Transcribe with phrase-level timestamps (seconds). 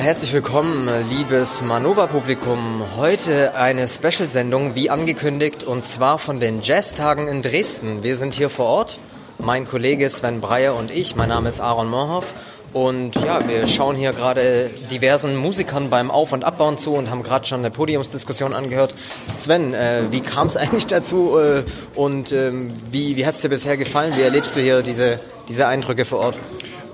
[0.00, 2.82] herzlich willkommen, liebes Manova-Publikum.
[2.96, 8.04] Heute eine Special-Sendung, wie angekündigt, und zwar von den Jazztagen in Dresden.
[8.04, 9.00] Wir sind hier vor Ort,
[9.38, 11.16] mein Kollege Sven Breyer und ich.
[11.16, 12.34] Mein Name ist Aaron Morhoff.
[12.72, 17.24] Und ja, wir schauen hier gerade diversen Musikern beim Auf- und Abbauen zu und haben
[17.24, 18.94] gerade schon eine Podiumsdiskussion angehört.
[19.36, 21.64] Sven, äh, wie kam es eigentlich dazu äh,
[21.96, 24.12] und ähm, wie, wie hat es dir bisher gefallen?
[24.16, 25.18] Wie erlebst du hier diese,
[25.48, 26.38] diese Eindrücke vor Ort?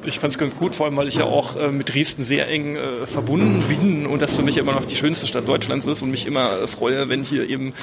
[0.07, 2.49] Ich fand es ganz gut, vor allem weil ich ja auch äh, mit Dresden sehr
[2.49, 6.03] eng äh, verbunden bin und das für mich immer noch die schönste Stadt Deutschlands ist
[6.03, 7.75] und mich immer äh, freue, wenn hier eben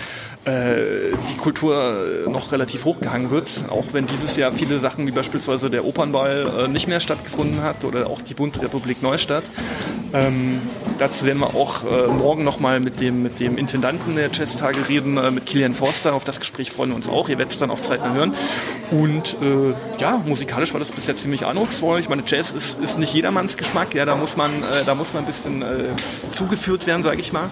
[0.46, 3.62] äh, die Kultur noch relativ hochgehangen wird.
[3.70, 7.84] Auch wenn dieses Jahr viele Sachen wie beispielsweise der Opernball äh, nicht mehr stattgefunden hat
[7.84, 9.44] oder auch die Bunte Republik Neustadt.
[10.14, 10.62] Ähm,
[11.00, 15.18] dazu werden wir auch äh, morgen nochmal mit dem, mit dem Intendanten der Jazztage reden,
[15.18, 16.14] äh, mit Kilian Forster.
[16.14, 17.30] Auf das Gespräch freuen wir uns auch.
[17.30, 18.34] Ihr werdet es dann auch zeitnah hören.
[18.92, 22.00] Und äh, ja, musikalisch war das bisher ziemlich eindrucksvoll.
[22.00, 23.96] Ich meine, Jazz ist, ist nicht jedermanns Geschmack.
[23.96, 25.96] Ja, da muss man, äh, da muss man ein bisschen äh,
[26.32, 27.50] zugeführt werden, sage ich mal.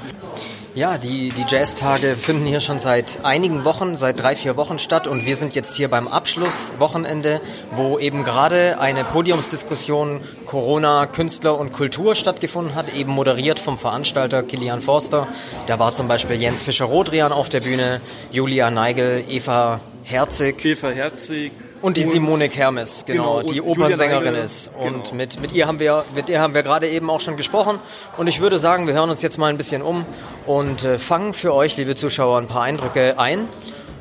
[0.76, 5.08] Ja, die, die Jazztage finden hier schon seit einigen Wochen, seit drei, vier Wochen statt
[5.08, 11.74] und wir sind jetzt hier beim Abschlusswochenende, wo eben gerade eine Podiumsdiskussion Corona, Künstler und
[11.74, 15.28] Kultur stattgefunden hat, eben moderiert vom Veranstalter Kilian Forster.
[15.66, 18.00] Da war zum Beispiel Jens Fischer-Rodrian auf der Bühne,
[18.32, 20.64] Julia Neigel, Eva Herzig.
[20.64, 24.70] Eva Herzig, und die Simone Kermes, genau, genau die Opernsängerin ist.
[24.80, 25.16] Und genau.
[25.16, 27.80] mit, mit ihr haben wir, mit ihr haben wir gerade eben auch schon gesprochen.
[28.18, 30.06] Und ich würde sagen, wir hören uns jetzt mal ein bisschen um
[30.46, 33.48] und äh, fangen für euch, liebe Zuschauer, ein paar Eindrücke ein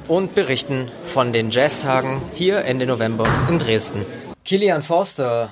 [0.08, 4.04] und berichten von den Jazztagen hier Ende November in Dresden.
[4.44, 5.50] Kilian Forster,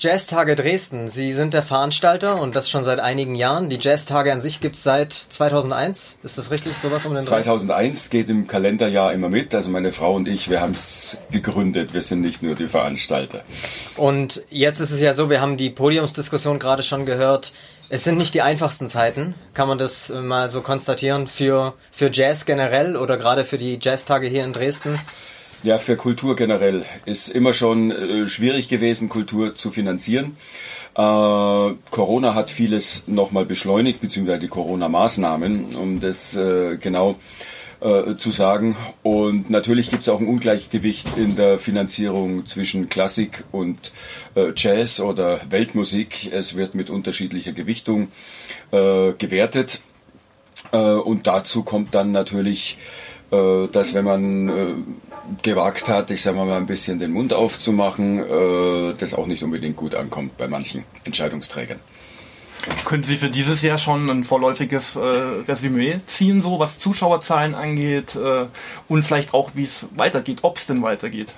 [0.00, 1.08] Jazztage Dresden.
[1.08, 3.68] Sie sind der Veranstalter und das schon seit einigen Jahren.
[3.68, 6.18] Die Jazztage an sich gibt es seit 2001.
[6.22, 9.56] Ist das richtig, sowas um den 2001 geht im Kalenderjahr immer mit.
[9.56, 11.94] Also meine Frau und ich, wir haben es gegründet.
[11.94, 13.42] Wir sind nicht nur die Veranstalter.
[13.96, 17.52] Und jetzt ist es ja so, wir haben die Podiumsdiskussion gerade schon gehört.
[17.88, 22.44] Es sind nicht die einfachsten Zeiten, kann man das mal so konstatieren, für, für Jazz
[22.44, 25.00] generell oder gerade für die Jazztage hier in Dresden.
[25.64, 30.36] Ja, für Kultur generell ist immer schon äh, schwierig gewesen, Kultur zu finanzieren.
[30.94, 37.16] Äh, Corona hat vieles nochmal beschleunigt, beziehungsweise die Corona-Maßnahmen, um das äh, genau
[37.80, 38.76] äh, zu sagen.
[39.02, 43.90] Und natürlich gibt es auch ein Ungleichgewicht in der Finanzierung zwischen Klassik und
[44.36, 46.32] äh, Jazz oder Weltmusik.
[46.32, 48.08] Es wird mit unterschiedlicher Gewichtung
[48.70, 49.80] gewertet.
[50.72, 52.76] und dazu kommt dann natürlich
[53.30, 54.74] dass wenn man äh,
[55.42, 59.76] gewagt hat, ich sage mal ein bisschen den Mund aufzumachen, äh, das auch nicht unbedingt
[59.76, 61.80] gut ankommt bei manchen Entscheidungsträgern.
[62.84, 68.16] Können Sie für dieses Jahr schon ein vorläufiges äh, Resümee ziehen, so was Zuschauerzahlen angeht
[68.16, 68.46] äh,
[68.88, 71.34] und vielleicht auch, wie es weitergeht, ob es denn weitergeht?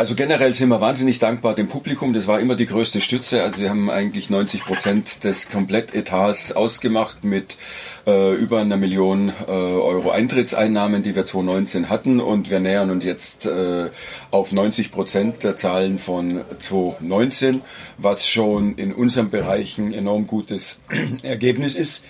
[0.00, 2.14] Also generell sind wir wahnsinnig dankbar dem Publikum.
[2.14, 3.42] Das war immer die größte Stütze.
[3.42, 7.58] Also sie haben eigentlich 90 Prozent des Komplettetats ausgemacht mit
[8.06, 12.18] äh, über einer Million äh, Euro Eintrittseinnahmen, die wir 2019 hatten.
[12.18, 13.90] Und wir nähern uns jetzt äh,
[14.30, 17.60] auf 90 Prozent der Zahlen von 2019,
[17.98, 20.80] was schon in unserem Bereich ein enorm gutes
[21.22, 22.06] Ergebnis ist.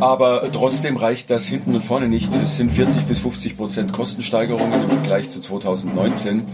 [0.00, 2.34] Aber trotzdem reicht das hinten und vorne nicht.
[2.34, 6.44] Es sind 40 bis 50 Prozent Kostensteigerungen im Vergleich zu 2019.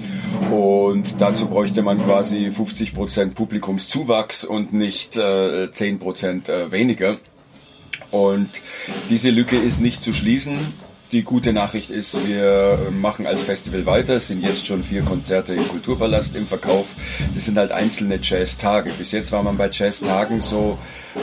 [0.51, 7.19] Und dazu bräuchte man quasi 50 Prozent Publikumszuwachs und nicht äh, 10 Prozent äh, weniger.
[8.11, 8.49] Und
[9.11, 10.59] diese Lücke ist nicht zu schließen.
[11.13, 14.17] Die gute Nachricht ist, wir machen als Festival weiter.
[14.17, 16.89] Es sind jetzt schon vier Konzerte im Kulturpalast im Verkauf.
[17.33, 18.91] Das sind halt einzelne Jazztage.
[18.99, 20.77] Bis jetzt war man bei Jazztagen so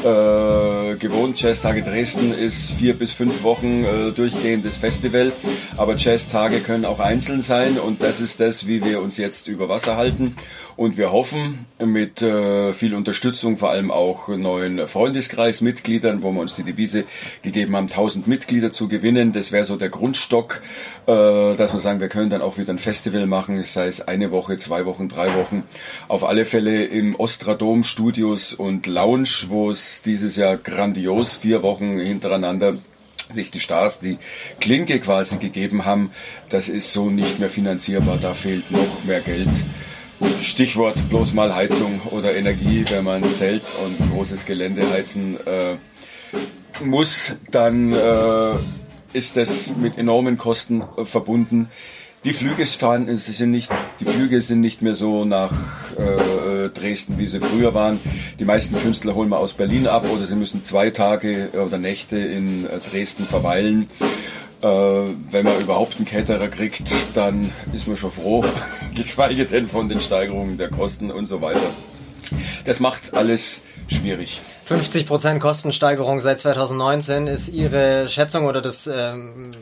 [0.03, 1.41] äh, gewohnt.
[1.41, 5.33] Jazztage Dresden ist vier bis fünf Wochen äh, durchgehendes Festival.
[5.78, 9.69] Aber Jazztage können auch einzeln sein und das ist das, wie wir uns jetzt über
[9.69, 10.35] Wasser halten.
[10.75, 16.55] Und wir hoffen mit äh, viel Unterstützung, vor allem auch neuen Freundeskreismitgliedern, wo wir uns
[16.55, 17.05] die Devise
[17.44, 19.31] gegeben haben, 1000 Mitglieder zu gewinnen.
[19.31, 20.61] Das wäre so der Grundstock,
[21.08, 24.31] äh, dass wir sagen, wir können dann auch wieder ein Festival machen, sei es eine
[24.31, 25.64] Woche, zwei Wochen, drei Wochen.
[26.09, 31.99] Auf alle Fälle im Ostradom Studios und Lounge, wo es dieses Jahr grandios vier Wochen
[31.99, 32.78] hintereinander
[33.29, 34.17] sich die Stars die
[34.59, 36.11] Klinke quasi gegeben haben,
[36.49, 38.17] das ist so nicht mehr finanzierbar.
[38.22, 39.49] Da fehlt noch mehr Geld.
[40.41, 45.78] Stichwort bloß mal Heizung oder Energie, wenn man Zelt und großes Gelände heizen äh,
[46.84, 48.53] muss, dann äh,
[49.14, 51.70] ist das mit enormen Kosten äh, verbunden.
[52.23, 55.52] Die Flüge fahren, sind nicht, die Flüge sind nicht mehr so nach
[55.97, 57.99] äh, Dresden, wie sie früher waren.
[58.39, 62.17] Die meisten Künstler holen wir aus Berlin ab oder sie müssen zwei Tage oder Nächte
[62.17, 63.89] in äh, Dresden verweilen.
[63.99, 64.05] Äh,
[64.65, 64.67] Äh,
[65.31, 68.43] wenn man überhaupt einen Caterer kriegt, dann ist man schon froh,
[68.95, 71.69] geschweige denn von den Steigerungen der Kosten und so weiter.
[72.63, 74.41] Das macht alles schwierig.
[74.67, 79.53] 50% Kostensteigerung seit 2019 ist Ihre Schätzung oder das, ähm,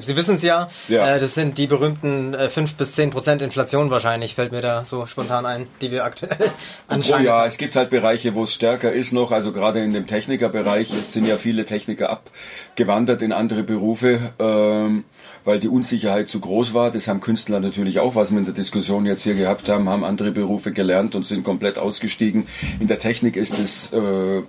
[0.00, 1.16] Sie wissen es ja, ja.
[1.16, 5.06] Äh, das sind die berühmten äh, 5 bis 10% Inflation wahrscheinlich, fällt mir da so
[5.06, 6.50] spontan ein, die wir aktuell
[6.86, 7.22] anschauen.
[7.22, 10.06] Oh ja, es gibt halt Bereiche, wo es stärker ist noch, also gerade in dem
[10.06, 14.32] Technikerbereich, es sind ja viele Techniker abgewandert in andere Berufe.
[14.38, 15.04] Ähm,
[15.44, 16.90] weil die Unsicherheit zu groß war.
[16.90, 20.04] Das haben Künstler natürlich auch, was wir in der Diskussion jetzt hier gehabt haben, haben
[20.04, 22.46] andere Berufe gelernt und sind komplett ausgestiegen.
[22.80, 24.42] In der Technik ist es äh,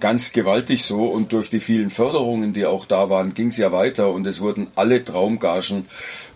[0.00, 3.72] ganz gewaltig so und durch die vielen Förderungen, die auch da waren, ging es ja
[3.72, 5.86] weiter und es wurden alle Traumgagen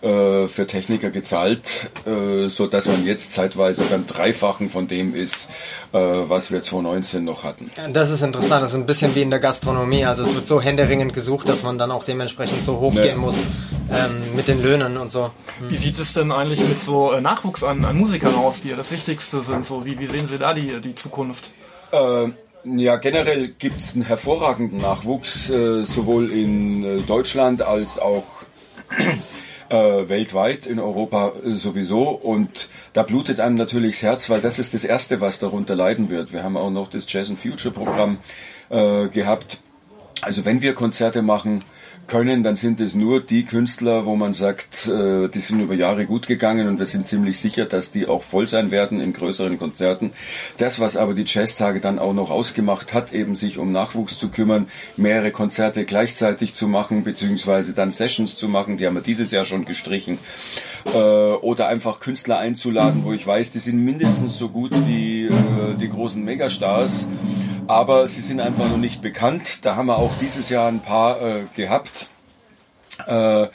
[0.01, 5.49] äh, für Techniker gezahlt, äh, so dass man jetzt zeitweise beim Dreifachen von dem ist,
[5.93, 7.71] äh, was wir 2019 noch hatten.
[7.91, 10.61] Das ist interessant, das ist ein bisschen wie in der Gastronomie, also es wird so
[10.61, 13.37] händeringend gesucht, dass man dann auch dementsprechend so hoch gehen muss
[13.91, 15.31] ähm, mit den Löhnen und so.
[15.59, 15.69] Hm.
[15.69, 18.75] Wie sieht es denn eigentlich mit so äh, Nachwuchs an, an Musikern aus, die ja
[18.75, 19.65] das Wichtigste sind?
[19.65, 21.51] So, wie, wie sehen Sie da die, die Zukunft?
[22.65, 28.23] Ja, generell gibt es einen hervorragenden Nachwuchs, äh, sowohl in äh, Deutschland als auch
[29.69, 29.75] äh,
[30.07, 32.03] weltweit, in Europa sowieso.
[32.09, 36.09] Und da blutet einem natürlich das Herz, weil das ist das Erste, was darunter leiden
[36.09, 36.31] wird.
[36.31, 38.19] Wir haben auch noch das Jazz and Future Programm
[38.69, 39.59] gehabt.
[40.21, 41.63] Also wenn wir Konzerte machen,
[42.07, 46.05] können, dann sind es nur die Künstler, wo man sagt, äh, die sind über Jahre
[46.05, 49.57] gut gegangen und wir sind ziemlich sicher, dass die auch voll sein werden in größeren
[49.57, 50.11] Konzerten.
[50.57, 54.29] Das, was aber die Jazztage dann auch noch ausgemacht hat, eben sich um Nachwuchs zu
[54.29, 54.67] kümmern,
[54.97, 59.45] mehrere Konzerte gleichzeitig zu machen, beziehungsweise dann Sessions zu machen, die haben wir dieses Jahr
[59.45, 60.19] schon gestrichen,
[60.85, 65.31] äh, oder einfach Künstler einzuladen, wo ich weiß, die sind mindestens so gut wie äh,
[65.79, 67.07] die großen Megastars
[67.67, 69.59] aber sie sind einfach noch nicht bekannt.
[69.63, 71.92] Da haben wir auch dieses Jahr ein paar äh, gehabt.
[73.07, 73.47] Äh,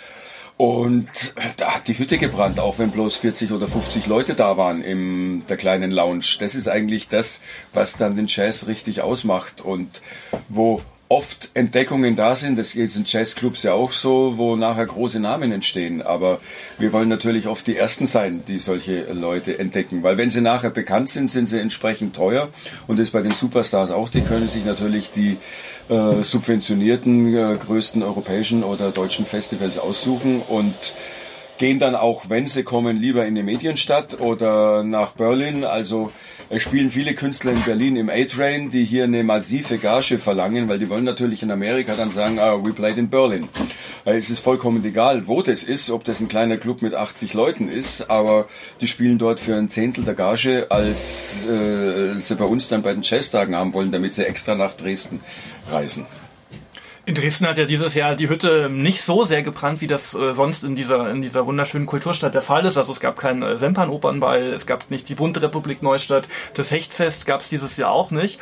[0.58, 1.08] und
[1.56, 5.46] da hat die Hütte gebrannt, auch wenn bloß 40 oder 50 Leute da waren in
[5.46, 6.25] der kleinen Lounge.
[6.40, 7.43] Das ist eigentlich das,
[7.73, 10.02] was dann den Jazz richtig ausmacht und
[10.49, 12.58] wo oft Entdeckungen da sind.
[12.58, 16.02] Das ist in Jazzclubs ja auch so, wo nachher große Namen entstehen.
[16.02, 16.40] Aber
[16.78, 20.02] wir wollen natürlich oft die Ersten sein, die solche Leute entdecken.
[20.02, 22.50] Weil wenn sie nachher bekannt sind, sind sie entsprechend teuer.
[22.87, 24.10] Und das bei den Superstars auch.
[24.10, 25.38] Die können sich natürlich die
[25.88, 30.93] äh, subventionierten äh, größten europäischen oder deutschen Festivals aussuchen und
[31.58, 35.64] gehen dann auch, wenn sie kommen, lieber in die Medienstadt oder nach Berlin.
[35.64, 36.12] Also
[36.50, 40.78] es spielen viele Künstler in Berlin im A-Train, die hier eine massive Gage verlangen, weil
[40.78, 43.49] die wollen natürlich in Amerika dann sagen, ah, we played in Berlin.
[44.06, 47.69] Es ist vollkommen egal, wo das ist, ob das ein kleiner Club mit 80 Leuten
[47.69, 48.46] ist, aber
[48.81, 52.94] die spielen dort für ein Zehntel der Gage, als äh, sie bei uns dann bei
[52.94, 55.20] den Jazztagen haben wollen, damit sie extra nach Dresden
[55.70, 56.06] reisen.
[57.08, 60.34] In Dresden hat ja dieses Jahr die Hütte nicht so sehr gebrannt, wie das äh,
[60.34, 62.76] sonst in dieser, in dieser wunderschönen Kulturstadt der Fall ist.
[62.76, 67.25] Also es gab keinen äh, Sempern-Opernball, es gab nicht die Bunte Republik Neustadt, das Hechtfest
[67.25, 68.38] gab es dieses Jahr auch nicht.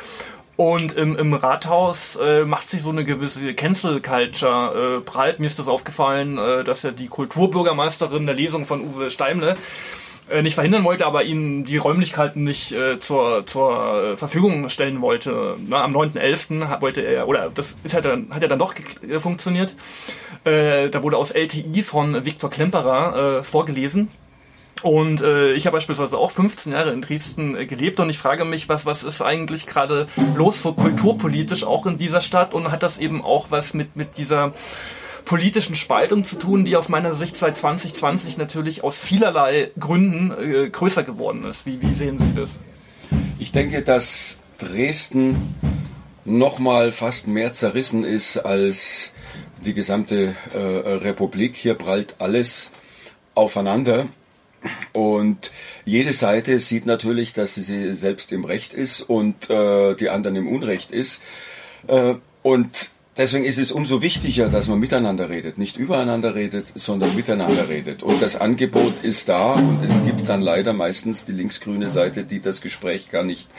[0.57, 5.39] Und im, im Rathaus äh, macht sich so eine gewisse Cancel-Culture äh, breit.
[5.39, 9.55] Mir ist das aufgefallen, äh, dass ja die Kulturbürgermeisterin der Lesung von Uwe Steimle
[10.41, 15.55] nicht verhindern wollte, aber ihnen die Räumlichkeiten nicht äh, zur, zur Verfügung stellen wollte.
[15.67, 16.81] Na, am 9.11.
[16.81, 18.75] wollte er, oder das ist halt dann, hat ja dann doch
[19.07, 19.75] äh, funktioniert.
[20.43, 24.09] Äh, da wurde aus LTI von Viktor Klemperer äh, vorgelesen.
[24.83, 28.45] Und äh, ich habe beispielsweise auch 15 Jahre in Dresden äh, gelebt und ich frage
[28.45, 32.83] mich, was, was ist eigentlich gerade los so kulturpolitisch auch in dieser Stadt und hat
[32.83, 34.53] das eben auch was mit, mit dieser
[35.27, 40.69] politischen Spaltung zu tun, die aus meiner Sicht seit 2020 natürlich aus vielerlei Gründen äh,
[40.69, 41.65] größer geworden ist.
[41.65, 42.57] Wie, wie sehen Sie das?
[43.37, 45.55] Ich denke, dass Dresden
[46.25, 49.13] nochmal fast mehr zerrissen ist als
[49.63, 51.55] die gesamte äh, Republik.
[51.55, 52.71] Hier prallt alles
[53.35, 54.07] aufeinander.
[54.93, 55.51] Und
[55.85, 60.47] jede Seite sieht natürlich, dass sie selbst im Recht ist und äh, die anderen im
[60.47, 61.21] Unrecht ist.
[61.87, 67.15] Äh, und Deswegen ist es umso wichtiger, dass man miteinander redet, nicht übereinander redet, sondern
[67.15, 68.03] miteinander redet.
[68.03, 72.41] Und das Angebot ist da und es gibt dann leider meistens die linksgrüne Seite, die
[72.41, 73.49] das Gespräch gar nicht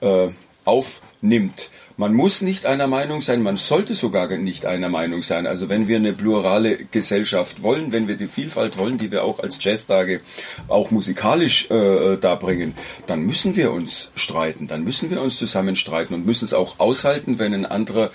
[0.00, 0.28] äh,
[0.64, 1.70] aufnimmt.
[1.98, 5.46] Man muss nicht einer Meinung sein, man sollte sogar nicht einer Meinung sein.
[5.46, 9.38] Also wenn wir eine plurale Gesellschaft wollen, wenn wir die Vielfalt wollen, die wir auch
[9.38, 10.20] als Jazztage
[10.68, 12.74] auch musikalisch äh, darbringen,
[13.06, 17.38] dann müssen wir uns streiten, dann müssen wir uns zusammenstreiten und müssen es auch aushalten,
[17.38, 18.10] wenn ein anderer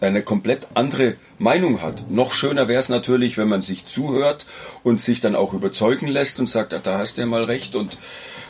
[0.00, 2.10] eine komplett andere Meinung hat.
[2.10, 4.46] Noch schöner wäre es natürlich, wenn man sich zuhört
[4.82, 7.76] und sich dann auch überzeugen lässt und sagt, ah, da hast du ja mal recht
[7.76, 7.98] und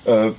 [0.04, 0.30] äh,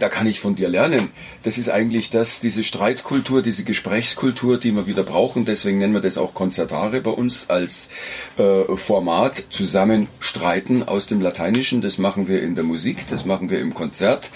[0.00, 1.10] da kann ich von dir lernen.
[1.42, 5.44] Das ist eigentlich das, diese Streitkultur, diese Gesprächskultur, die wir wieder brauchen.
[5.44, 7.88] Deswegen nennen wir das auch Konzertare bei uns als
[8.36, 9.44] äh, Format.
[9.50, 11.80] Zusammen streiten aus dem Lateinischen.
[11.80, 14.30] Das machen wir in der Musik, das machen wir im Konzert.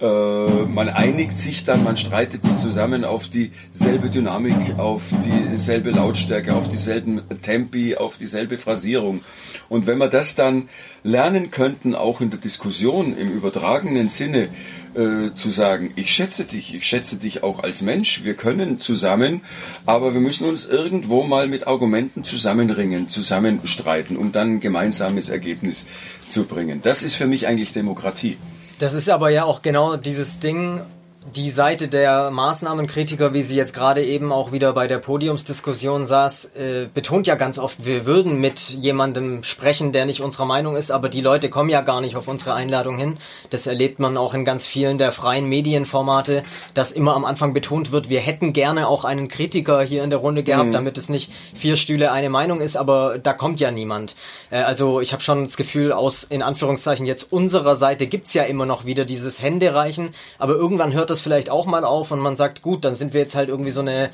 [0.00, 6.54] Äh, man einigt sich dann, man streitet sich zusammen auf dieselbe Dynamik, auf dieselbe Lautstärke,
[6.54, 9.22] auf dieselben Tempi, auf dieselbe Phrasierung.
[9.68, 10.68] Und wenn wir das dann
[11.02, 14.50] lernen könnten, auch in der Diskussion im übertragenen Sinne,
[14.94, 19.42] äh, zu sagen, ich schätze dich, ich schätze dich auch als Mensch, wir können zusammen,
[19.86, 25.86] aber wir müssen uns irgendwo mal mit Argumenten zusammenringen, zusammenstreiten, um dann ein gemeinsames Ergebnis
[26.28, 26.80] zu bringen.
[26.82, 28.38] Das ist für mich eigentlich Demokratie.
[28.78, 30.80] Das ist aber ja auch genau dieses Ding,
[31.24, 36.46] die Seite der Maßnahmenkritiker, wie sie jetzt gerade eben auch wieder bei der Podiumsdiskussion saß,
[36.56, 40.90] äh, betont ja ganz oft, wir würden mit jemandem sprechen, der nicht unserer Meinung ist,
[40.90, 43.18] aber die Leute kommen ja gar nicht auf unsere Einladung hin.
[43.50, 46.42] Das erlebt man auch in ganz vielen der freien Medienformate,
[46.74, 50.18] dass immer am Anfang betont wird, wir hätten gerne auch einen Kritiker hier in der
[50.18, 50.72] Runde gehabt, mhm.
[50.72, 54.16] damit es nicht vier Stühle eine Meinung ist, aber da kommt ja niemand.
[54.50, 58.42] Äh, also ich habe schon das Gefühl, aus in Anführungszeichen jetzt unserer Seite gibt's ja
[58.42, 62.36] immer noch wieder dieses Händereichen, aber irgendwann hört das vielleicht auch mal auf und man
[62.36, 64.10] sagt, gut, dann sind wir jetzt halt irgendwie so eine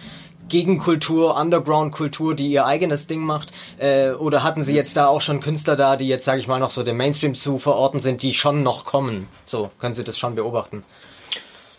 [0.48, 3.52] Gegenkultur, Underground-Kultur, die ihr eigenes Ding macht?
[3.78, 6.58] Äh, oder hatten sie jetzt da auch schon Künstler da, die jetzt, sage ich mal,
[6.58, 9.28] noch so dem Mainstream zu verorten sind, die schon noch kommen?
[9.46, 10.82] So, können Sie das schon beobachten?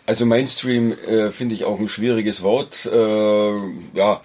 [0.06, 2.86] Also Mainstream äh, finde ich auch ein schwieriges Wort.
[2.86, 3.52] Äh,
[3.94, 4.20] ja,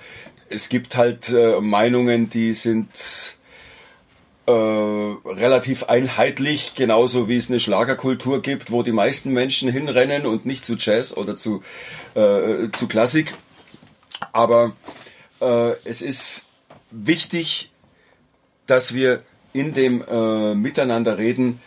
[0.50, 3.38] es gibt halt äh, Meinungen, die sind
[4.48, 10.46] äh, relativ einheitlich, genauso wie es eine Schlagerkultur gibt, wo die meisten Menschen hinrennen und
[10.46, 11.62] nicht zu Jazz oder zu,
[12.14, 13.34] äh, zu Klassik.
[14.32, 14.74] Aber
[15.42, 16.46] äh, es ist
[16.92, 17.72] wichtig,
[18.68, 19.24] dass wir
[19.54, 21.60] in dem äh, Miteinander reden,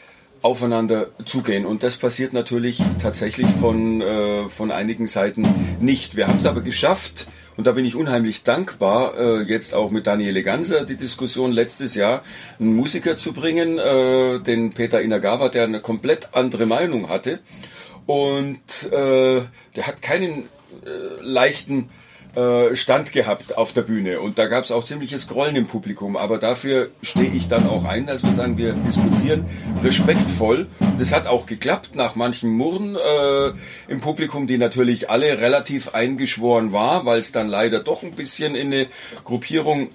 [0.43, 1.67] aufeinander zugehen.
[1.67, 6.17] Und das passiert natürlich tatsächlich von, äh, von einigen Seiten nicht.
[6.17, 7.27] Wir haben es aber geschafft,
[7.59, 11.97] und da bin ich unheimlich dankbar, äh, jetzt auch mit Daniele Ganser die Diskussion letztes
[11.97, 12.23] Jahr,
[12.61, 17.41] einen Musiker zu bringen, äh, den Peter Inagawa, der eine komplett andere Meinung hatte.
[18.07, 19.41] Und äh,
[19.75, 20.45] der hat keinen
[20.85, 21.91] äh, leichten
[22.35, 26.17] äh, Stand gehabt auf der Bühne und da gab es auch ziemliches Grollen im Publikum.
[26.17, 29.47] Aber dafür stehe ich dann auch ein, dass wir sagen, wir diskutieren
[29.83, 30.67] respektvoll.
[30.99, 33.53] Das hat auch geklappt nach manchen Murren äh,
[33.91, 38.55] im Publikum, die natürlich alle relativ eingeschworen war, weil es dann leider doch ein bisschen
[38.55, 38.87] in eine
[39.25, 39.89] Gruppierung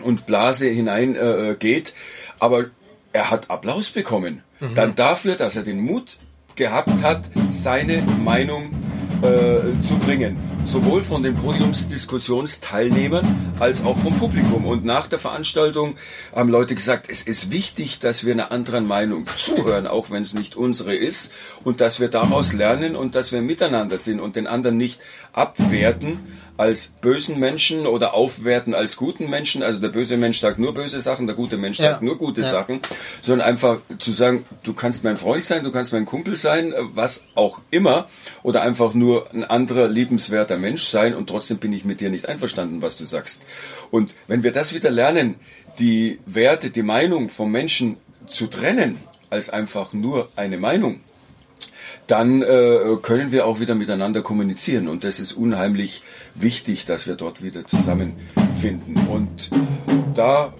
[0.00, 1.94] und Blase hinein äh, geht.
[2.38, 2.66] Aber
[3.12, 4.42] er hat Applaus bekommen.
[4.60, 4.74] Mhm.
[4.74, 6.18] Dann dafür, dass er den Mut
[6.56, 8.70] gehabt hat, seine Meinung
[9.24, 10.36] äh, zu bringen.
[10.64, 14.66] Sowohl von den Podiumsdiskussionsteilnehmern als auch vom Publikum.
[14.66, 15.96] Und nach der Veranstaltung
[16.34, 20.34] haben Leute gesagt, es ist wichtig, dass wir einer anderen Meinung zuhören, auch wenn es
[20.34, 21.32] nicht unsere ist,
[21.64, 25.00] und dass wir daraus lernen und dass wir miteinander sind und den anderen nicht
[25.32, 26.20] abwerten,
[26.56, 29.62] als bösen Menschen oder aufwerten als guten Menschen.
[29.62, 32.06] Also der böse Mensch sagt nur böse Sachen, der gute Mensch sagt ja.
[32.06, 32.48] nur gute ja.
[32.48, 32.80] Sachen,
[33.22, 37.24] sondern einfach zu sagen, du kannst mein Freund sein, du kannst mein Kumpel sein, was
[37.34, 38.08] auch immer,
[38.42, 42.28] oder einfach nur ein anderer liebenswerter Mensch sein und trotzdem bin ich mit dir nicht
[42.28, 43.44] einverstanden, was du sagst.
[43.90, 45.36] Und wenn wir das wieder lernen,
[45.78, 47.96] die Werte, die Meinung vom Menschen
[48.26, 51.00] zu trennen, als einfach nur eine Meinung,
[52.06, 54.88] dann äh, können wir auch wieder miteinander kommunizieren.
[54.88, 56.02] Und das ist unheimlich
[56.34, 59.06] wichtig, dass wir dort wieder zusammenfinden.
[59.08, 59.50] Und
[60.14, 60.52] da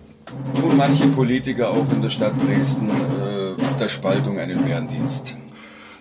[0.58, 5.36] tun manche Politiker auch in der Stadt Dresden äh, der Spaltung einen Bärendienst.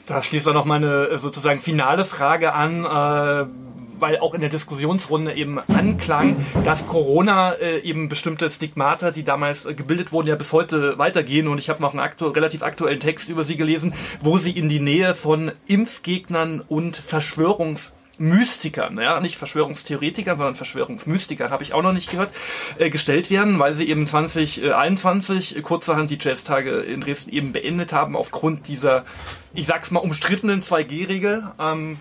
[0.05, 2.85] Da schließt er noch meine äh, sozusagen finale Frage an.
[2.85, 3.63] Äh
[4.03, 9.65] weil auch in der Diskussionsrunde eben anklang, dass Corona äh, eben bestimmte Stigmata, die damals
[9.65, 11.47] äh, gebildet wurden, ja bis heute weitergehen.
[11.47, 14.67] Und ich habe noch einen aktu relativ aktuellen Text über sie gelesen, wo sie in
[14.67, 21.81] die Nähe von Impfgegnern und Verschwörungs Mystikern, ja, nicht Verschwörungstheoretikern, sondern Verschwörungsmystikern, habe ich auch
[21.81, 22.31] noch nicht gehört,
[22.77, 28.17] äh, gestellt werden, weil sie eben 2021 kurzerhand die Jazztage in Dresden eben beendet haben
[28.17, 29.05] aufgrund dieser,
[29.53, 31.51] ich sag's mal, umstrittenen 2G-Regel.
[31.57, 31.97] Ähm,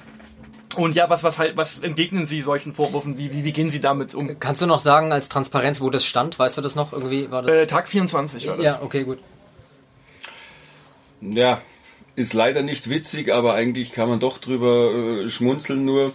[0.75, 3.19] und ja, was, was halt, was entgegnen Sie solchen Vorwürfen?
[3.19, 4.39] Wie, wie, wie gehen Sie damit um?
[4.39, 6.39] Kannst du noch sagen als Transparenz, wo das stand?
[6.39, 6.93] Weißt du das noch?
[6.93, 7.53] Irgendwie war das?
[7.53, 8.65] Äh, Tag 24 war das.
[8.65, 9.19] Ja, okay, gut.
[11.21, 11.61] Ja,
[12.17, 15.85] ist leider nicht witzig, aber eigentlich kann man doch drüber äh, schmunzeln.
[15.85, 16.13] Nur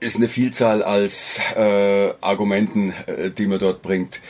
[0.00, 4.20] ist eine Vielzahl als äh, Argumenten, äh, die man dort bringt.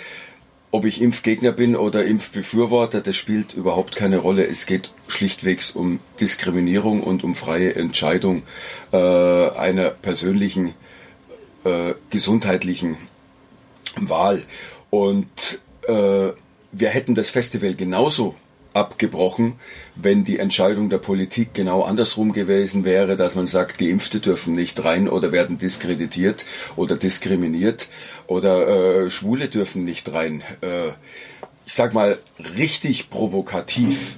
[0.73, 4.47] Ob ich Impfgegner bin oder Impfbefürworter, das spielt überhaupt keine Rolle.
[4.47, 8.43] Es geht schlichtwegs um Diskriminierung und um freie Entscheidung
[8.93, 10.75] äh, einer persönlichen
[11.65, 12.99] äh, gesundheitlichen
[13.97, 14.45] Wahl.
[14.91, 16.29] Und äh,
[16.73, 18.37] wir hätten das Festival genauso
[18.73, 19.55] abgebrochen,
[19.97, 24.85] wenn die Entscheidung der Politik genau andersrum gewesen wäre, dass man sagt, Geimpfte dürfen nicht
[24.85, 26.45] rein oder werden diskreditiert
[26.77, 27.89] oder diskriminiert
[28.27, 30.43] oder äh, Schwule dürfen nicht rein.
[30.61, 30.91] Äh,
[31.67, 32.19] ich sag mal,
[32.57, 34.17] richtig provokativ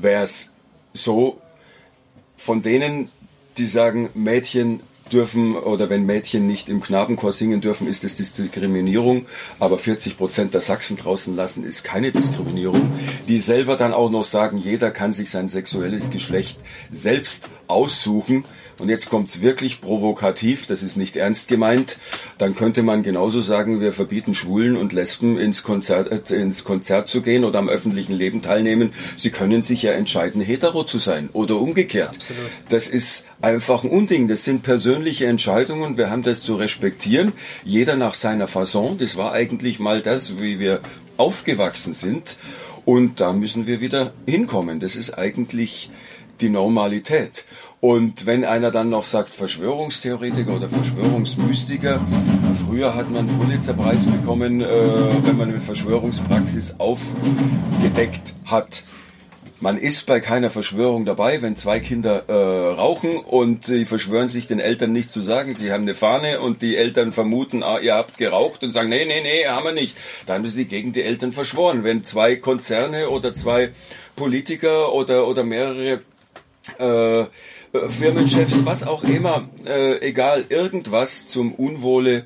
[0.00, 0.52] wäre es
[0.92, 1.40] so
[2.36, 3.10] von denen,
[3.58, 4.80] die sagen, Mädchen
[5.12, 9.26] dürfen oder wenn Mädchen nicht im Knabenchor singen dürfen, ist es Diskriminierung.
[9.58, 12.92] Aber 40 Prozent der Sachsen draußen lassen ist keine Diskriminierung.
[13.28, 16.58] Die selber dann auch noch sagen, jeder kann sich sein sexuelles Geschlecht
[16.90, 18.44] selbst aussuchen
[18.80, 21.98] und jetzt kommt's wirklich provokativ, das ist nicht ernst gemeint,
[22.38, 27.08] dann könnte man genauso sagen, wir verbieten Schwulen und Lesben ins Konzert, äh, ins Konzert
[27.08, 28.92] zu gehen oder am öffentlichen Leben teilnehmen.
[29.16, 32.16] Sie können sich ja entscheiden, hetero zu sein oder umgekehrt.
[32.16, 32.50] Absolut.
[32.68, 34.28] Das ist einfach ein Unding.
[34.28, 35.96] Das sind persönliche Entscheidungen.
[35.96, 37.32] Wir haben das zu respektieren.
[37.64, 38.98] Jeder nach seiner Fasson.
[38.98, 40.80] Das war eigentlich mal das, wie wir
[41.16, 42.36] aufgewachsen sind.
[42.84, 44.80] Und da müssen wir wieder hinkommen.
[44.80, 45.90] Das ist eigentlich
[46.40, 47.44] die Normalität.
[47.80, 52.04] Und wenn einer dann noch sagt Verschwörungstheoretiker oder Verschwörungsmystiker,
[52.66, 54.66] früher hat man Pulitzerpreis bekommen, äh,
[55.22, 58.84] wenn man eine Verschwörungspraxis aufgedeckt hat.
[59.62, 64.46] Man ist bei keiner Verschwörung dabei, wenn zwei Kinder äh, rauchen und sie verschwören sich
[64.46, 65.54] den Eltern nichts zu sagen.
[65.54, 69.04] Sie haben eine Fahne und die Eltern vermuten, ah, ihr habt geraucht und sagen, nee,
[69.04, 69.98] nee, nee, haben wir nicht.
[70.24, 71.84] Dann haben sie gegen die Eltern verschworen.
[71.84, 73.72] Wenn zwei Konzerne oder zwei
[74.16, 76.00] Politiker oder, oder mehrere
[76.78, 77.24] äh,
[77.88, 82.24] Firmenchefs, was auch immer, äh, egal, irgendwas zum Unwohle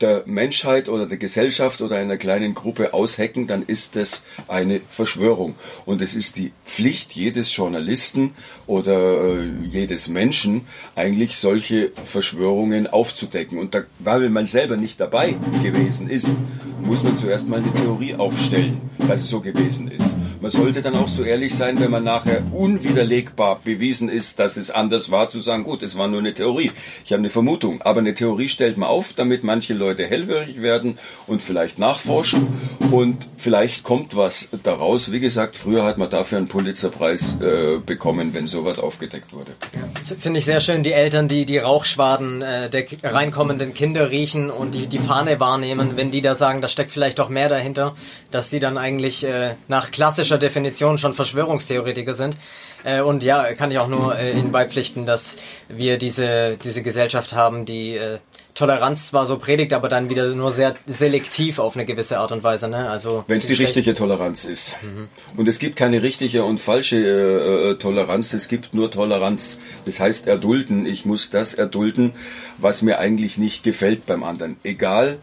[0.00, 5.54] der Menschheit oder der Gesellschaft oder einer kleinen Gruppe aushecken, dann ist das eine Verschwörung.
[5.86, 8.34] Und es ist die Pflicht jedes Journalisten
[8.66, 13.58] oder äh, jedes Menschen, eigentlich solche Verschwörungen aufzudecken.
[13.58, 16.36] Und da, weil man selber nicht dabei gewesen ist,
[16.82, 20.14] muss man zuerst mal eine Theorie aufstellen, dass es so gewesen ist.
[20.44, 24.70] Man sollte dann auch so ehrlich sein, wenn man nachher unwiderlegbar bewiesen ist, dass es
[24.70, 26.70] anders war, zu sagen, gut, es war nur eine Theorie.
[27.02, 27.80] Ich habe eine Vermutung.
[27.80, 32.48] Aber eine Theorie stellt man auf, damit manche Leute hellhörig werden und vielleicht nachforschen.
[32.90, 35.10] Und vielleicht kommt was daraus.
[35.12, 39.52] Wie gesagt, früher hat man dafür einen Pulitzerpreis äh, bekommen, wenn sowas aufgedeckt wurde.
[39.74, 44.50] Ja, Finde ich sehr schön, die Eltern, die die Rauchschwaden äh, der reinkommenden Kinder riechen
[44.50, 47.94] und die, die Fahne wahrnehmen, wenn die da sagen, da steckt vielleicht doch mehr dahinter,
[48.30, 52.36] dass sie dann eigentlich äh, nach klassischer klassischer Definition schon Verschwörungstheoretiker sind.
[52.84, 55.36] Äh, und ja, kann ich auch nur äh, Ihnen beipflichten, dass
[55.68, 58.18] wir diese, diese Gesellschaft haben, die äh,
[58.54, 62.44] Toleranz zwar so predigt, aber dann wieder nur sehr selektiv auf eine gewisse Art und
[62.44, 62.68] Weise.
[62.68, 62.88] Ne?
[62.88, 64.76] Also wenn es die richtige Toleranz ist.
[64.82, 65.08] Mhm.
[65.36, 68.32] Und es gibt keine richtige und falsche äh, äh, Toleranz.
[68.34, 69.58] Es gibt nur Toleranz.
[69.86, 70.86] Das heißt erdulden.
[70.86, 72.12] Ich muss das erdulden,
[72.58, 74.56] was mir eigentlich nicht gefällt beim anderen.
[74.62, 75.18] Egal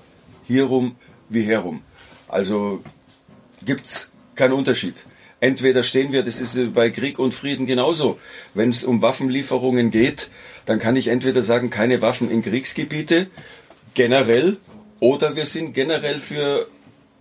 [0.48, 0.96] hierum
[1.30, 1.84] wie herum.
[2.28, 2.82] Also
[3.64, 5.06] gibt's kein Unterschied.
[5.40, 8.20] Entweder stehen wir, das ist bei Krieg und Frieden genauso.
[8.54, 10.30] Wenn es um Waffenlieferungen geht,
[10.66, 13.28] dann kann ich entweder sagen, keine Waffen in Kriegsgebiete,
[13.96, 14.58] generell,
[15.00, 16.68] oder wir sind generell für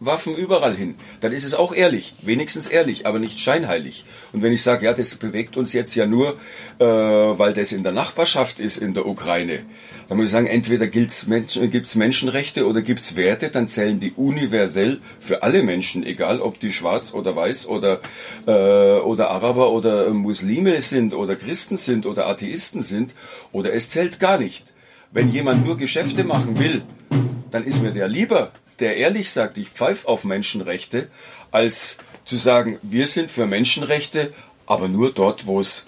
[0.00, 0.94] Waffen überall hin.
[1.20, 4.06] Dann ist es auch ehrlich, wenigstens ehrlich, aber nicht scheinheilig.
[4.32, 6.38] Und wenn ich sage, ja, das bewegt uns jetzt ja nur,
[6.78, 9.64] äh, weil das in der Nachbarschaft ist in der Ukraine,
[10.08, 14.12] dann muss ich sagen, entweder gibt's Menschen, gibt's Menschenrechte oder gibt's Werte, dann zählen die
[14.12, 18.00] universell für alle Menschen, egal ob die schwarz oder weiß oder,
[18.46, 23.14] äh, oder Araber oder Muslime sind oder Christen sind oder Atheisten sind,
[23.52, 24.72] oder es zählt gar nicht.
[25.12, 26.82] Wenn jemand nur Geschäfte machen will,
[27.50, 31.08] dann ist mir der lieber, der ehrlich sagt, ich pfeife auf Menschenrechte,
[31.50, 34.32] als zu sagen, wir sind für Menschenrechte,
[34.66, 35.84] aber nur dort, wo es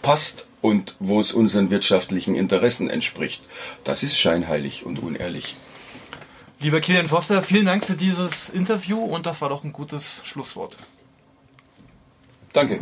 [0.00, 3.42] passt und wo es unseren wirtschaftlichen Interessen entspricht.
[3.84, 5.56] Das ist scheinheilig und unehrlich.
[6.60, 10.76] Lieber Kilian Foster, vielen Dank für dieses Interview und das war doch ein gutes Schlusswort.
[12.52, 12.80] Danke.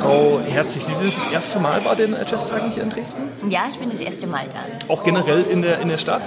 [0.00, 3.22] Frau Herzig, Sie sind das erste Mal bei den Jazztagen hier in Dresden?
[3.48, 4.92] Ja, ich bin das erste Mal da.
[4.92, 6.22] Auch generell in der, in der Stadt?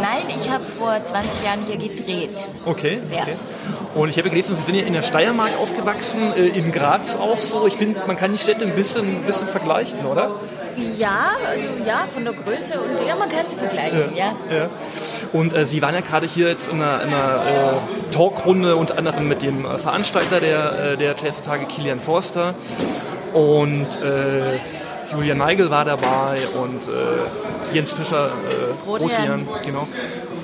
[0.00, 2.30] Nein, ich habe vor 20 Jahren hier gedreht.
[2.64, 3.22] Okay, ja.
[3.22, 3.34] okay.
[3.94, 7.40] Und ich habe gelesen, Sie sind ja in der Steiermark aufgewachsen, äh, in Graz auch
[7.40, 7.66] so.
[7.66, 10.30] Ich finde, man kann die Städte ein bisschen, ein bisschen vergleichen, oder?
[10.98, 14.36] Ja, also ja, von der Größe und ja, man kann sie vergleichen, ja.
[14.50, 14.56] ja.
[14.56, 14.68] ja.
[15.32, 18.96] Und äh, Sie waren ja gerade hier jetzt in einer, in einer äh, Talkrunde unter
[18.98, 22.54] anderem mit dem äh, Veranstalter der, äh, der Jazztage, Kilian Forster.
[23.32, 24.58] Und äh,
[25.12, 29.86] Julia Neigel war dabei und äh, Jens Fischer, äh, Rotian, genau.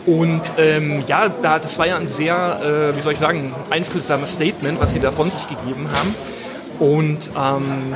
[0.07, 4.79] Und ähm, ja, da, das war ja ein sehr, wie soll ich sagen, einfühlsames Statement,
[4.79, 6.15] was sie da von sich gegeben haben.
[6.79, 7.95] Und ähm,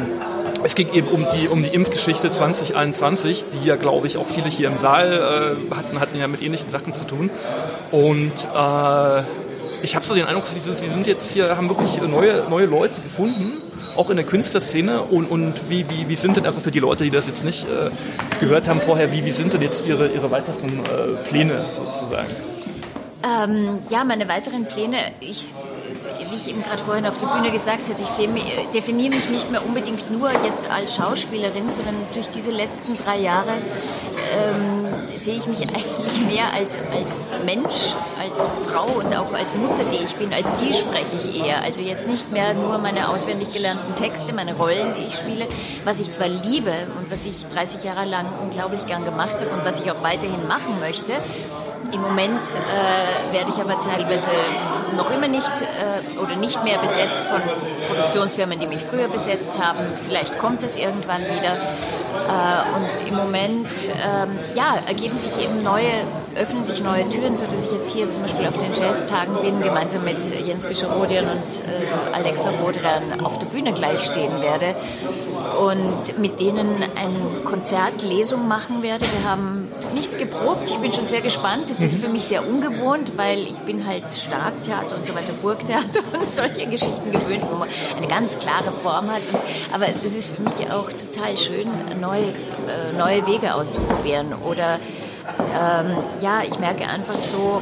[0.63, 4.49] es ging eben um die, um die Impfgeschichte 2021, die ja, glaube ich, auch viele
[4.49, 7.31] hier im Saal äh, hatten, hatten ja mit ähnlichen Sachen zu tun.
[7.91, 9.23] Und äh,
[9.83, 12.67] ich habe so den Eindruck, Sie sind, Sie sind jetzt hier, haben wirklich neue, neue
[12.67, 13.59] Leute gefunden,
[13.97, 15.03] auch in der Künstlerszene.
[15.03, 17.65] Und, und wie, wie, wie sind denn, also für die Leute, die das jetzt nicht
[17.65, 17.91] äh,
[18.41, 22.29] gehört haben vorher, wie, wie sind denn jetzt Ihre, Ihre weiteren äh, Pläne sozusagen?
[23.23, 25.55] Ähm, ja, meine weiteren Pläne, ich
[26.31, 28.29] wie ich eben gerade vorhin auf der Bühne gesagt habe, ich sehe,
[28.75, 33.53] definiere mich nicht mehr unbedingt nur jetzt als Schauspielerin, sondern durch diese letzten drei Jahre
[34.35, 39.85] ähm, sehe ich mich eigentlich mehr als, als Mensch, als Frau und auch als Mutter,
[39.85, 40.33] die ich bin.
[40.33, 41.63] Als die spreche ich eher.
[41.63, 45.47] Also jetzt nicht mehr nur meine auswendig gelernten Texte, meine Rollen, die ich spiele,
[45.85, 49.65] was ich zwar liebe und was ich 30 Jahre lang unglaublich gern gemacht habe und
[49.65, 51.15] was ich auch weiterhin machen möchte,
[51.93, 54.31] im Moment äh, werde ich aber teilweise
[54.97, 57.41] noch immer nicht äh, oder nicht mehr besetzt von
[57.89, 59.81] Produktionsfirmen, die mich früher besetzt haben.
[60.07, 61.57] Vielleicht kommt es irgendwann wieder.
[62.29, 65.91] Äh, und im Moment ähm, ja, ergeben sich eben neue,
[66.37, 70.05] öffnen sich neue Türen, sodass ich jetzt hier zum Beispiel auf den Jazztagen bin, gemeinsam
[70.05, 74.75] mit Jens Fischer-Rodian und äh, Alexa Rodran auf der Bühne gleich stehen werde
[75.59, 79.05] und mit denen eine Konzertlesung machen werde.
[79.05, 79.68] Wir haben
[79.99, 80.71] nichts geprobt.
[80.71, 81.69] Ich bin schon sehr gespannt.
[81.69, 82.03] Das ist mhm.
[82.03, 86.67] für mich sehr ungewohnt, weil ich bin halt Staatstheater und so weiter, Burgtheater und solche
[86.67, 89.23] Geschichten gewöhnt, wo man eine ganz klare Form hat.
[89.73, 91.69] Aber das ist für mich auch total schön,
[92.01, 94.33] neues, äh, neue Wege auszuprobieren.
[94.33, 94.79] Oder
[95.39, 97.61] ähm, ja, ich merke einfach so,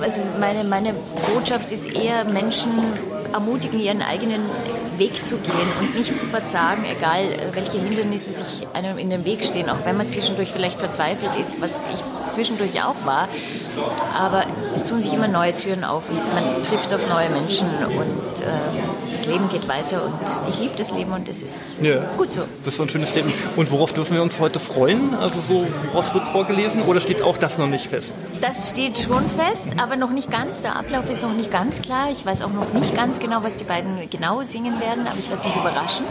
[0.00, 0.94] also meine, meine
[1.34, 2.70] Botschaft ist eher, Menschen
[3.32, 4.42] ermutigen, ihren eigenen
[4.98, 9.24] Weg zu gehen und nicht zu verzagen, egal äh, welche Hindernisse sich einem in den
[9.24, 13.28] Weg stehen, auch wenn man zwischendurch vielleicht verzweifelt ist, was ich zwischendurch auch war.
[14.16, 18.42] Aber es tun sich immer neue Türen auf und man trifft auf neue Menschen und
[18.42, 20.14] äh, das Leben geht weiter und
[20.48, 22.42] ich liebe das Leben und es ist ja, gut so.
[22.64, 23.32] Das ist so ein schönes Leben.
[23.56, 25.14] Und worauf dürfen wir uns heute freuen?
[25.14, 28.12] Also so, was wird vorgelesen oder steht auch das noch nicht fest?
[28.40, 30.62] Das steht schon fest, aber noch nicht ganz.
[30.62, 32.10] Der Ablauf ist noch nicht ganz klar.
[32.10, 35.28] Ich weiß auch noch nicht ganz genau, was die beiden genau singen werden, aber ich
[35.28, 36.04] lasse mich überraschen.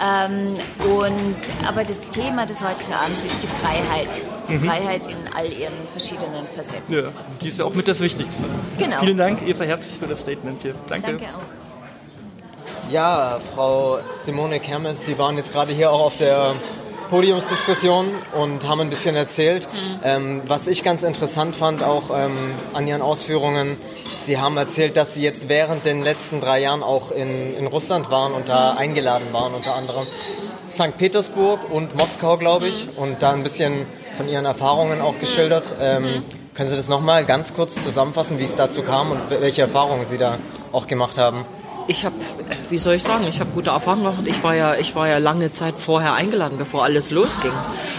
[0.00, 0.54] Ähm,
[0.98, 4.24] und, aber das Thema des heutigen Abends ist die Freiheit.
[4.48, 4.64] Die mhm.
[4.64, 6.92] Freiheit in all ihren verschiedenen Facetten.
[6.92, 8.42] Ja, die ist ja auch mit das Wichtigste.
[8.78, 8.96] Genau.
[8.98, 10.74] Vielen Dank, Eva Herbst, für das Statement hier.
[10.88, 11.06] Danke.
[11.06, 11.61] Danke auch.
[12.92, 16.54] Ja, Frau Simone Kermes, Sie waren jetzt gerade hier auch auf der
[17.08, 19.66] Podiumsdiskussion und haben ein bisschen erzählt.
[19.66, 20.00] Mhm.
[20.04, 22.36] Ähm, was ich ganz interessant fand, auch ähm,
[22.74, 23.78] an Ihren Ausführungen,
[24.18, 28.10] Sie haben erzählt, dass Sie jetzt während den letzten drei Jahren auch in, in Russland
[28.10, 30.06] waren und da eingeladen waren, unter anderem
[30.68, 30.98] St.
[30.98, 33.86] Petersburg und Moskau, glaube ich, und da ein bisschen
[34.18, 35.72] von Ihren Erfahrungen auch geschildert.
[35.80, 36.24] Ähm, mhm.
[36.52, 40.18] Können Sie das nochmal ganz kurz zusammenfassen, wie es dazu kam und welche Erfahrungen Sie
[40.18, 40.36] da
[40.72, 41.46] auch gemacht haben?
[41.86, 42.14] Ich habe,
[42.70, 44.22] wie soll ich sagen, ich habe gute Erfahrungen gemacht.
[44.24, 47.52] Ich war ja, ich war ja lange Zeit vorher eingeladen, bevor alles losging.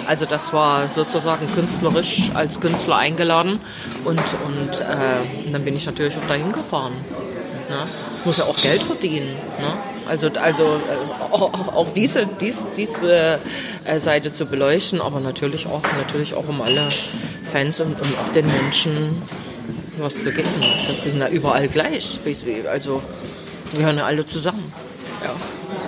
[0.08, 3.60] Also das war sozusagen künstlerisch als Künstler eingeladen
[4.06, 6.94] und und, äh, und dann bin ich natürlich auch dahin gefahren.
[7.70, 7.88] Ne?
[8.20, 9.36] Ich muss ja auch Geld verdienen.
[9.60, 9.74] Ne?
[10.08, 13.40] Also, also äh, auch, auch, diese, dies, diese
[13.86, 16.90] äh, Seite zu beleuchten, aber natürlich auch, natürlich auch um alle
[17.46, 19.22] Fans und, und auch den Menschen
[19.98, 20.50] was zu geben.
[20.88, 22.20] Das sind ja überall gleich.
[22.70, 23.02] Also
[23.74, 24.72] gehören ja alle zusammen.
[25.24, 25.36] Ja.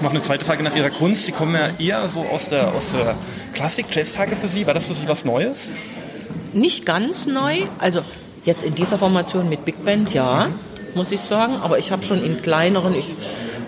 [0.01, 1.25] Noch eine zweite Frage nach Ihrer Kunst.
[1.25, 3.15] Sie kommen ja eher so aus der, aus der
[3.53, 4.67] Klassik-Jazz-Tage für Sie.
[4.67, 5.69] War das für Sie was Neues?
[6.53, 7.63] Nicht ganz neu.
[7.79, 8.01] Also
[8.43, 10.47] jetzt in dieser Formation mit Big Band, ja,
[10.95, 11.55] muss ich sagen.
[11.61, 13.13] Aber ich habe schon in kleineren, ich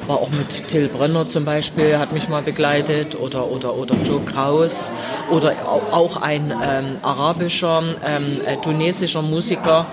[0.08, 4.22] war auch mit Till Brenner zum Beispiel, hat mich mal begleitet oder, oder, oder Joe
[4.22, 4.94] Kraus
[5.30, 5.54] oder
[5.92, 9.88] auch ein ähm, arabischer, ähm, äh, tunesischer Musiker.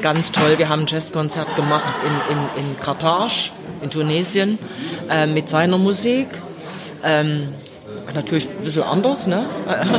[0.00, 0.58] Ganz toll.
[0.58, 3.50] Wir haben ein Jazzkonzert gemacht in, in, in Kartage
[3.82, 4.58] in Tunesien
[5.10, 6.28] äh, mit seiner Musik.
[7.04, 7.54] Ähm,
[8.14, 9.46] natürlich ein bisschen anders, ne?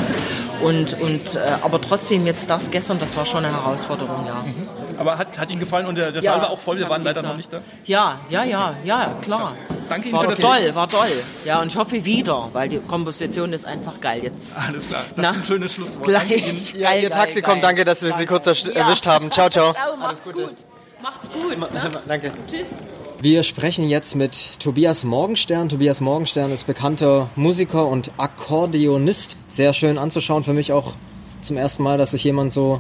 [0.62, 4.36] und, und, äh, aber trotzdem jetzt das gestern, das war schon eine Herausforderung, ja.
[4.36, 4.68] Mhm.
[4.98, 7.04] Aber hat, hat Ihnen gefallen und der, der ja, Saal war auch voll, wir waren
[7.04, 7.62] leider noch nicht da?
[7.86, 9.56] Ja, ja, ja, ja, klar.
[9.88, 11.24] Danke Ihnen war für das toll, war toll.
[11.46, 14.58] Ja, und ich hoffe wieder, weil die Komposition ist einfach geil jetzt.
[14.60, 15.30] Alles klar, das Na?
[15.30, 16.04] ist ein schönes Schlusswort.
[16.04, 16.74] Gleich.
[16.74, 18.22] Ja, Ihr Taxi geil, kommt, danke, dass wir danke.
[18.22, 19.14] Sie kurz erwischt ja.
[19.14, 19.32] haben.
[19.32, 19.72] Ciao, ciao.
[19.72, 20.66] Ciao, macht's gut.
[21.02, 21.58] Macht's gut.
[21.58, 21.90] Ne?
[22.08, 22.32] Danke.
[22.50, 22.86] Tschüss.
[23.22, 25.68] Wir sprechen jetzt mit Tobias Morgenstern.
[25.68, 29.36] Tobias Morgenstern ist bekannter Musiker und Akkordeonist.
[29.46, 30.46] Sehr schön anzuschauen.
[30.46, 30.94] Für mich auch
[31.42, 32.80] zum ersten Mal, dass ich jemand so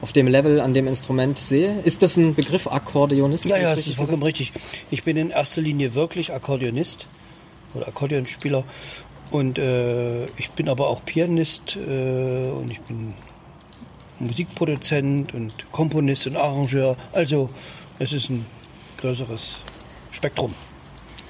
[0.00, 1.80] auf dem Level an dem Instrument sehe.
[1.82, 3.46] Ist das ein Begriff, Akkordeonist?
[3.46, 4.52] Ja, ja, das ist vollkommen richtig.
[4.92, 7.08] Ich bin in erster Linie wirklich Akkordeonist
[7.74, 8.62] oder Akkordeonspieler.
[9.32, 13.12] Und äh, ich bin aber auch Pianist äh, und ich bin
[14.20, 16.96] Musikproduzent und Komponist und Arrangeur.
[17.12, 17.50] Also
[17.98, 18.46] es ist ein
[18.98, 19.62] größeres
[20.10, 20.54] Spektrum.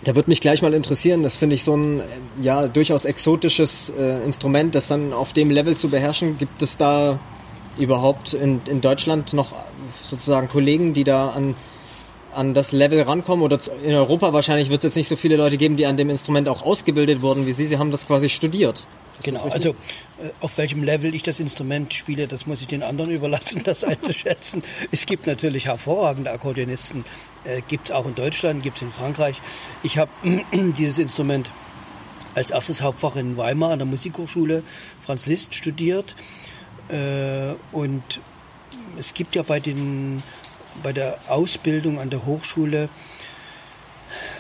[0.05, 2.03] Da würde mich gleich mal interessieren, das finde ich so ein
[2.41, 6.39] ja durchaus exotisches äh, Instrument, das dann auf dem Level zu beherrschen.
[6.39, 7.19] Gibt es da
[7.79, 9.53] überhaupt in, in Deutschland noch
[10.03, 11.55] sozusagen Kollegen, die da an,
[12.33, 13.45] an das Level rankommen?
[13.45, 16.09] Oder in Europa wahrscheinlich wird es jetzt nicht so viele Leute geben, die an dem
[16.09, 17.67] Instrument auch ausgebildet wurden wie Sie.
[17.67, 18.87] Sie haben das quasi studiert.
[19.21, 22.83] Ist genau, also äh, auf welchem Level ich das Instrument spiele, das muss ich den
[22.83, 24.63] anderen überlassen, das einzuschätzen.
[24.91, 27.05] es gibt natürlich hervorragende Akkordeonisten,
[27.45, 29.41] äh, gibt es auch in Deutschland, gibt es in Frankreich.
[29.83, 30.11] Ich habe
[30.79, 31.51] dieses Instrument
[32.35, 34.63] als erstes Hauptfach in Weimar an der Musikhochschule
[35.05, 36.15] Franz Liszt studiert.
[36.89, 38.03] Äh, und
[38.99, 40.23] es gibt ja bei, den,
[40.83, 42.89] bei der Ausbildung an der Hochschule,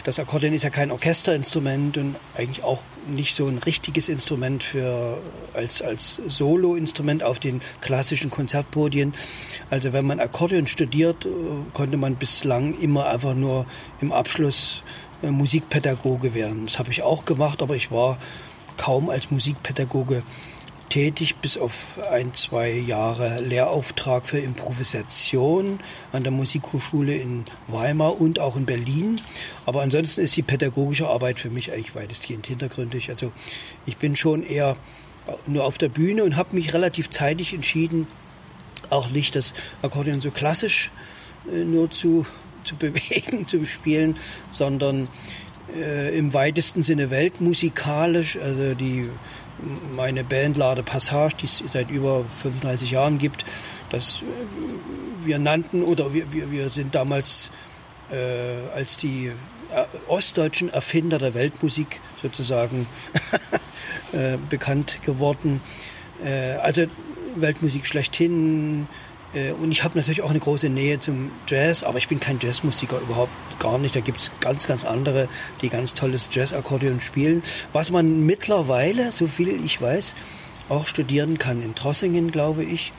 [0.04, 5.18] das Akkordeon ist ja kein Orchesterinstrument und eigentlich auch nicht so ein richtiges Instrument für,
[5.54, 9.14] als, als Solo-Instrument auf den klassischen Konzertpodien.
[9.70, 11.28] Also wenn man Akkordeon studiert, äh,
[11.72, 13.66] konnte man bislang immer einfach nur
[14.00, 14.82] im Abschluss
[15.22, 16.66] äh, Musikpädagoge werden.
[16.66, 18.18] Das habe ich auch gemacht, aber ich war
[18.76, 20.22] kaum als Musikpädagoge
[20.90, 21.72] tätig, bis auf
[22.10, 25.80] ein, zwei Jahre Lehrauftrag für Improvisation
[26.12, 29.20] an der Musikhochschule in Weimar und auch in Berlin.
[29.64, 33.08] Aber ansonsten ist die pädagogische Arbeit für mich eigentlich weitestgehend hintergründig.
[33.08, 33.32] Also
[33.86, 34.76] ich bin schon eher
[35.46, 38.06] nur auf der Bühne und habe mich relativ zeitig entschieden,
[38.90, 40.90] auch nicht das Akkordeon so klassisch
[41.50, 42.26] äh, nur zu
[42.64, 44.16] zu bewegen, zu spielen,
[44.50, 45.08] sondern
[45.76, 48.36] äh, im weitesten Sinne weltmusikalisch.
[48.38, 49.08] Also die
[49.94, 53.44] meine Band Lade Passage, die es seit über 35 Jahren gibt,
[53.90, 57.50] das äh, wir nannten oder wir, wir, wir sind damals
[58.10, 62.86] äh, als die äh, ostdeutschen Erfinder der Weltmusik sozusagen
[64.12, 65.60] äh, bekannt geworden.
[66.24, 66.86] Äh, also
[67.36, 68.88] Weltmusik schlechthin,
[69.32, 72.98] und ich habe natürlich auch eine große Nähe zum Jazz, aber ich bin kein Jazzmusiker
[73.00, 73.94] überhaupt gar nicht.
[73.94, 75.28] Da gibt es ganz, ganz andere,
[75.62, 77.42] die ganz tolles Jazz-Akkordeon spielen.
[77.72, 80.16] Was man mittlerweile, so viel ich weiß,
[80.68, 82.92] auch studieren kann in Trossingen, glaube ich.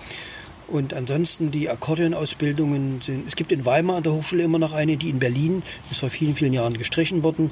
[0.68, 4.96] Und ansonsten die Akkordeonausbildungen sind, es gibt in Weimar an der Hochschule immer noch eine,
[4.96, 7.52] die in Berlin ist vor vielen, vielen Jahren gestrichen worden.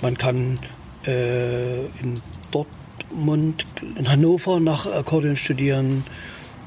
[0.00, 0.60] Man kann
[1.04, 2.20] äh, in
[2.52, 3.66] Dortmund,
[3.96, 6.04] in Hannover nach Akkordeon studieren.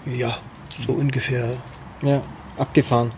[0.06, 0.38] Ja,
[0.86, 1.52] so ungefähr.
[2.02, 2.22] Ja,
[2.58, 3.12] abgefahren.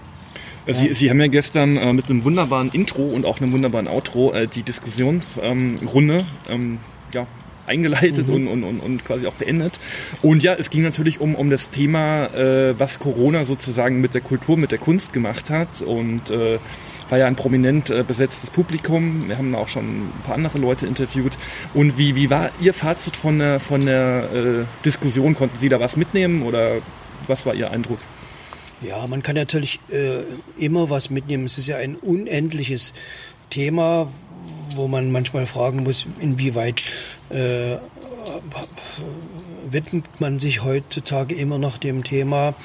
[0.68, 0.94] Sie, ja.
[0.94, 4.48] Sie haben ja gestern äh, mit einem wunderbaren Intro und auch einem wunderbaren Outro äh,
[4.48, 6.78] die Diskussionsrunde ähm,
[7.14, 7.28] ja,
[7.68, 8.34] eingeleitet mhm.
[8.34, 9.80] und, und, und, und quasi auch beendet.
[10.22, 14.22] Und ja, es ging natürlich um, um das Thema, äh, was Corona sozusagen mit der
[14.22, 15.82] Kultur, mit der Kunst gemacht hat.
[15.82, 16.60] Und äh,
[17.10, 19.28] war ja ein prominent äh, besetztes Publikum.
[19.28, 21.38] Wir haben auch schon ein paar andere Leute interviewt.
[21.74, 25.36] Und wie, wie war Ihr Fazit von der, von der äh, Diskussion?
[25.36, 26.78] Konnten Sie da was mitnehmen oder
[27.28, 28.00] was war Ihr Eindruck?
[28.82, 30.24] Ja, man kann natürlich äh,
[30.58, 31.46] immer was mitnehmen.
[31.46, 32.94] Es ist ja ein unendliches
[33.50, 34.08] Thema,
[34.76, 36.84] wo man manchmal fragen muss, inwieweit
[37.30, 37.78] äh,
[39.70, 42.56] widmet man sich heutzutage immer noch dem Thema.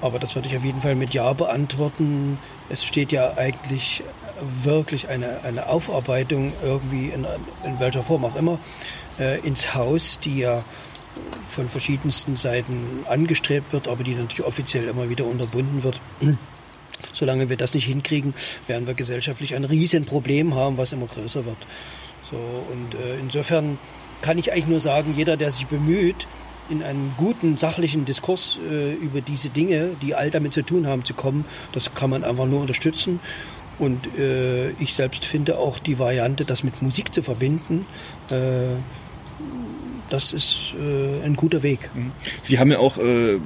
[0.00, 2.38] Aber das würde ich auf jeden Fall mit Ja beantworten.
[2.68, 4.02] Es steht ja eigentlich
[4.62, 7.26] wirklich eine, eine Aufarbeitung irgendwie in,
[7.64, 8.58] in welcher Form auch immer
[9.18, 10.62] äh, ins Haus, die ja
[11.48, 16.00] von verschiedensten Seiten angestrebt wird, aber die natürlich offiziell immer wieder unterbunden wird.
[17.12, 18.34] Solange wir das nicht hinkriegen,
[18.66, 21.58] werden wir gesellschaftlich ein Riesenproblem haben, was immer größer wird.
[22.30, 23.78] So, und äh, insofern
[24.22, 26.26] kann ich eigentlich nur sagen, jeder, der sich bemüht,
[26.68, 31.04] in einen guten, sachlichen Diskurs äh, über diese Dinge, die all damit zu tun haben,
[31.04, 33.20] zu kommen, das kann man einfach nur unterstützen.
[33.78, 37.86] Und äh, ich selbst finde auch die Variante, das mit Musik zu verbinden,
[38.30, 38.70] äh,
[40.10, 41.90] das ist äh, ein guter Weg.
[41.94, 42.12] Mhm.
[42.42, 43.38] Sie haben ja auch äh,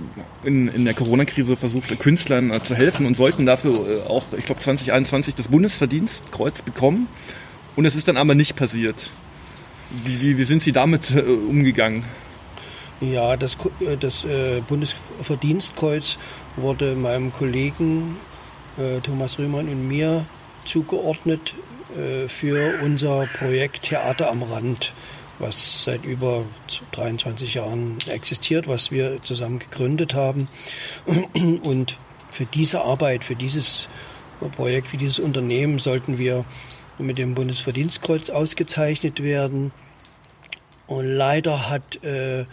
[0.44, 4.44] in, in der Corona-Krise versucht, Künstlern äh, zu helfen und sollten dafür äh, auch, ich
[4.44, 7.08] glaube, 2021 das Bundesverdienstkreuz bekommen.
[7.76, 9.10] Und es ist dann aber nicht passiert.
[10.04, 12.04] Wie, wie, wie sind Sie damit äh, umgegangen?
[13.00, 14.26] Ja, das, äh, das
[14.68, 16.18] Bundesverdienstkreuz
[16.56, 18.16] wurde meinem Kollegen
[19.02, 20.24] Thomas Rühmann und mir
[20.64, 21.54] zugeordnet
[22.28, 24.92] für unser Projekt Theater am Rand
[25.40, 26.44] was seit über
[26.92, 30.48] 23 Jahren existiert, was wir zusammen gegründet haben.
[31.62, 31.98] Und
[32.30, 33.88] für diese Arbeit, für dieses
[34.56, 36.44] Projekt, für dieses Unternehmen sollten wir
[36.98, 39.72] mit dem Bundesverdienstkreuz ausgezeichnet werden.
[40.86, 42.44] Und leider hat äh,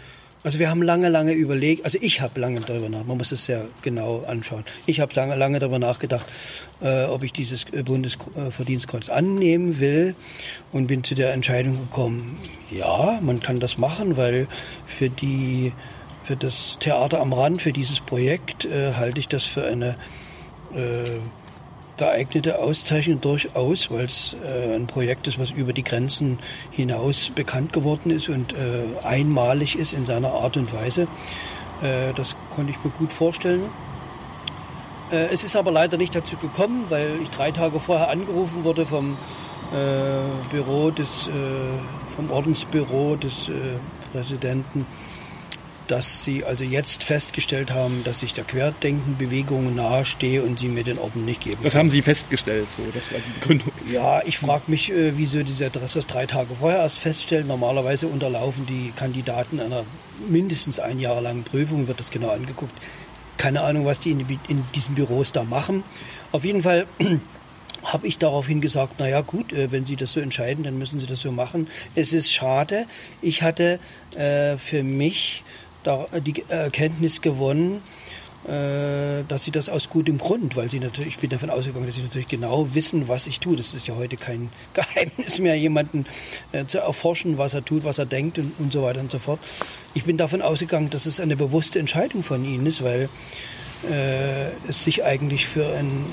[0.47, 3.43] also wir haben lange, lange überlegt, also ich habe lange darüber nach, man muss es
[3.43, 4.63] sehr genau anschauen.
[4.85, 6.25] Ich habe lange, lange darüber nachgedacht,
[6.81, 10.15] äh, ob ich dieses äh, Bundesverdienstkreuz annehmen will
[10.71, 12.37] und bin zu der Entscheidung gekommen,
[12.71, 14.47] ja, man kann das machen, weil
[14.85, 15.73] für die
[16.23, 19.97] für das Theater am Rand, für dieses Projekt äh, halte ich das für eine
[20.75, 21.19] äh,
[21.97, 26.39] geeignete Auszeichnung durchaus, weil es äh, ein Projekt ist, was über die Grenzen
[26.71, 31.07] hinaus bekannt geworden ist und äh, einmalig ist in seiner Art und Weise.
[31.81, 33.65] Äh, das konnte ich mir gut vorstellen.
[35.11, 38.85] Äh, es ist aber leider nicht dazu gekommen, weil ich drei Tage vorher angerufen wurde
[38.85, 39.17] vom
[39.73, 41.31] äh, Büro des, äh,
[42.15, 43.49] vom Ordensbüro des
[44.11, 44.85] Präsidenten,
[45.87, 50.97] dass sie also jetzt festgestellt haben, dass ich der Querdenkenbewegung nahestehe und sie mir den
[50.99, 51.57] Orden nicht geben.
[51.63, 53.71] Das haben Sie festgestellt, so, das war die Begründung.
[53.91, 57.47] Ja, ich frage mich, äh, wieso diese, das drei Tage vorher erst feststellen.
[57.47, 59.85] Normalerweise unterlaufen die Kandidaten einer
[60.27, 62.73] mindestens ein Jahr langen Prüfung, wird das genau angeguckt.
[63.37, 65.83] Keine Ahnung, was die in, in diesen Büros da machen.
[66.31, 66.87] Auf jeden Fall
[67.83, 70.99] habe ich daraufhin gesagt, na ja gut, äh, wenn Sie das so entscheiden, dann müssen
[70.99, 71.67] Sie das so machen.
[71.95, 72.85] Es ist schade.
[73.21, 73.79] Ich hatte
[74.17, 75.43] äh, für mich
[75.87, 77.81] da, die Erkenntnis gewonnen,
[78.47, 81.95] äh, dass sie das aus gutem Grund, weil sie natürlich, ich bin davon ausgegangen, dass
[81.95, 83.57] sie natürlich genau wissen, was ich tue.
[83.57, 86.05] Das ist ja heute kein Geheimnis mehr, jemanden
[86.51, 89.19] äh, zu erforschen, was er tut, was er denkt und, und so weiter und so
[89.19, 89.39] fort.
[89.93, 93.09] Ich bin davon ausgegangen, dass es eine bewusste Entscheidung von ihnen ist, weil
[93.89, 96.05] äh, es sich eigentlich für ein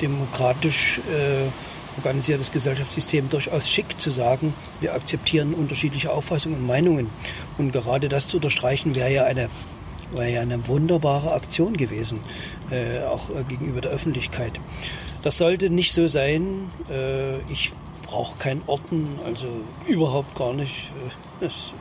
[0.00, 1.48] demokratisch äh,
[1.96, 7.10] organisiertes Gesellschaftssystem durchaus schick zu sagen, wir akzeptieren unterschiedliche Auffassungen und Meinungen.
[7.58, 9.48] Und gerade das zu unterstreichen wäre ja eine,
[10.14, 12.20] wäre ja eine wunderbare Aktion gewesen,
[12.70, 14.52] äh, auch äh, gegenüber der Öffentlichkeit.
[15.22, 16.70] Das sollte nicht so sein.
[16.90, 17.72] Äh, ich
[18.06, 19.46] brauche keinen Orden, also
[19.86, 20.90] überhaupt gar nicht.
[21.40, 21.72] Äh, das,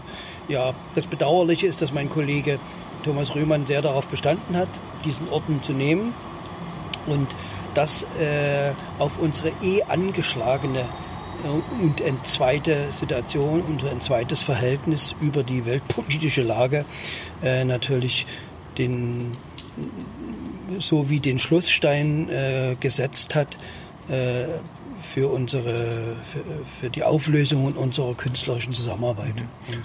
[0.47, 2.59] ja, das Bedauerliche ist, dass mein Kollege
[3.03, 4.69] Thomas Rühmann sehr darauf bestanden hat,
[5.05, 6.13] diesen Orden zu nehmen.
[7.07, 7.27] Und
[7.73, 15.15] das äh, auf unsere eh angeschlagene äh, und eine zweite Situation und ein zweites Verhältnis
[15.21, 16.85] über die weltpolitische Lage
[17.43, 18.25] äh, natürlich
[18.77, 19.31] den
[20.77, 23.57] so wie den Schlussstein äh, gesetzt hat,
[24.09, 24.45] äh,
[25.01, 26.41] für unsere für,
[26.79, 29.33] für die Auflösung unserer künstlerischen Zusammenarbeit.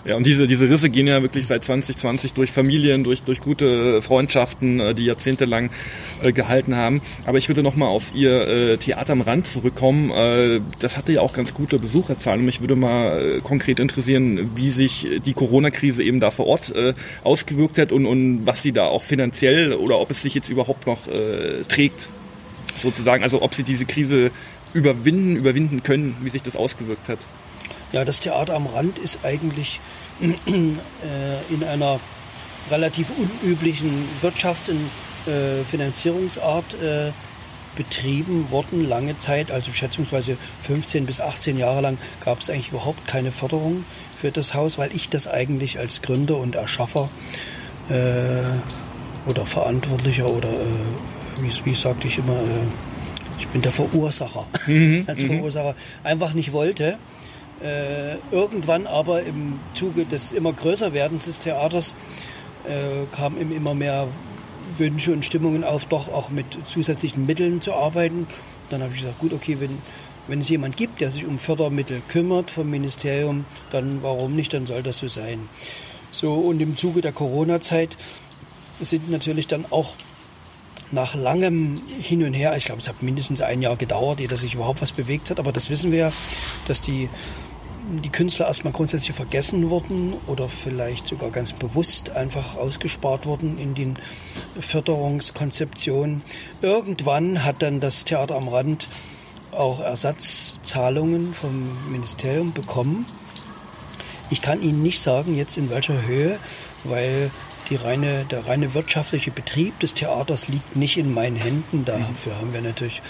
[0.04, 4.02] Ja, und diese, diese Risse gehen ja wirklich seit 2020 durch Familien, durch, durch gute
[4.02, 5.70] Freundschaften, äh, die jahrzehntelang
[6.22, 7.02] äh, gehalten haben.
[7.26, 10.12] Aber ich würde nochmal auf Ihr äh, Theater am Rand zurückkommen.
[10.80, 12.40] Das hatte ja auch ganz gute Besucherzahlen.
[12.40, 16.72] Und mich würde mal konkret interessieren, wie sich die Corona-Krise eben da vor Ort
[17.22, 20.86] ausgewirkt hat und, und was Sie da auch finanziell oder ob es sich jetzt überhaupt
[20.86, 21.00] noch
[21.68, 22.08] trägt
[22.78, 24.30] sozusagen, also ob sie diese Krise
[24.74, 27.20] überwinden, überwinden können, wie sich das ausgewirkt hat.
[27.92, 29.80] Ja, das Theater am Rand ist eigentlich
[30.20, 32.00] äh, in einer
[32.70, 37.12] relativ unüblichen Wirtschafts- und äh, Finanzierungsart äh,
[37.76, 43.06] betrieben worden, lange Zeit, also schätzungsweise 15 bis 18 Jahre lang, gab es eigentlich überhaupt
[43.06, 43.84] keine Förderung
[44.20, 47.10] für das Haus, weil ich das eigentlich als Gründer und Erschaffer
[47.88, 52.93] äh, oder Verantwortlicher oder äh, wie, wie sagte ich immer, äh,
[53.38, 55.26] ich bin der Verursacher, mhm, als mhm.
[55.26, 56.98] Verursacher, einfach nicht wollte.
[57.62, 61.94] Äh, irgendwann aber im Zuge des immer größer werdens des Theaters
[62.64, 64.08] äh, kamen immer mehr
[64.76, 68.26] Wünsche und Stimmungen auf, doch auch mit zusätzlichen Mitteln zu arbeiten.
[68.70, 69.78] Dann habe ich gesagt, gut, okay, wenn,
[70.26, 74.66] wenn es jemand gibt, der sich um Fördermittel kümmert vom Ministerium, dann warum nicht, dann
[74.66, 75.48] soll das so sein.
[76.10, 77.96] So, und im Zuge der Corona-Zeit
[78.80, 79.94] sind natürlich dann auch
[80.94, 84.54] nach langem Hin und Her, ich glaube, es hat mindestens ein Jahr gedauert, ehe sich
[84.54, 86.12] überhaupt was bewegt hat, aber das wissen wir ja,
[86.66, 87.10] dass die,
[88.02, 93.74] die Künstler erstmal grundsätzlich vergessen wurden oder vielleicht sogar ganz bewusst einfach ausgespart wurden in
[93.74, 93.94] den
[94.58, 96.22] Förderungskonzeptionen.
[96.62, 98.88] Irgendwann hat dann das Theater am Rand
[99.52, 103.06] auch Ersatzzahlungen vom Ministerium bekommen.
[104.30, 106.38] Ich kann Ihnen nicht sagen, jetzt in welcher Höhe,
[106.84, 107.30] weil
[107.72, 111.84] reine, der reine wirtschaftliche Betrieb des Theaters liegt nicht in meinen Händen.
[111.84, 113.02] Dafür haben wir natürlich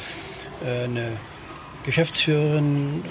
[0.65, 1.13] äh, eine
[1.85, 3.05] Geschäftsführerin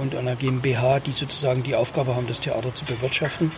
[0.00, 3.52] und eine GmbH, die sozusagen die Aufgabe haben, das Theater zu bewirtschaften.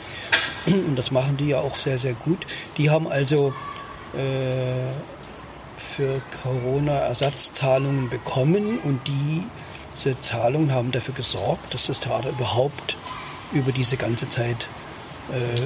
[0.66, 2.46] Und das machen die ja auch sehr, sehr gut.
[2.76, 3.54] Die haben also
[4.14, 4.92] äh,
[5.76, 12.96] für Corona Ersatzzahlungen bekommen und diese Zahlungen haben dafür gesorgt, dass das Theater überhaupt
[13.52, 14.68] über diese ganze Zeit
[15.30, 15.62] äh,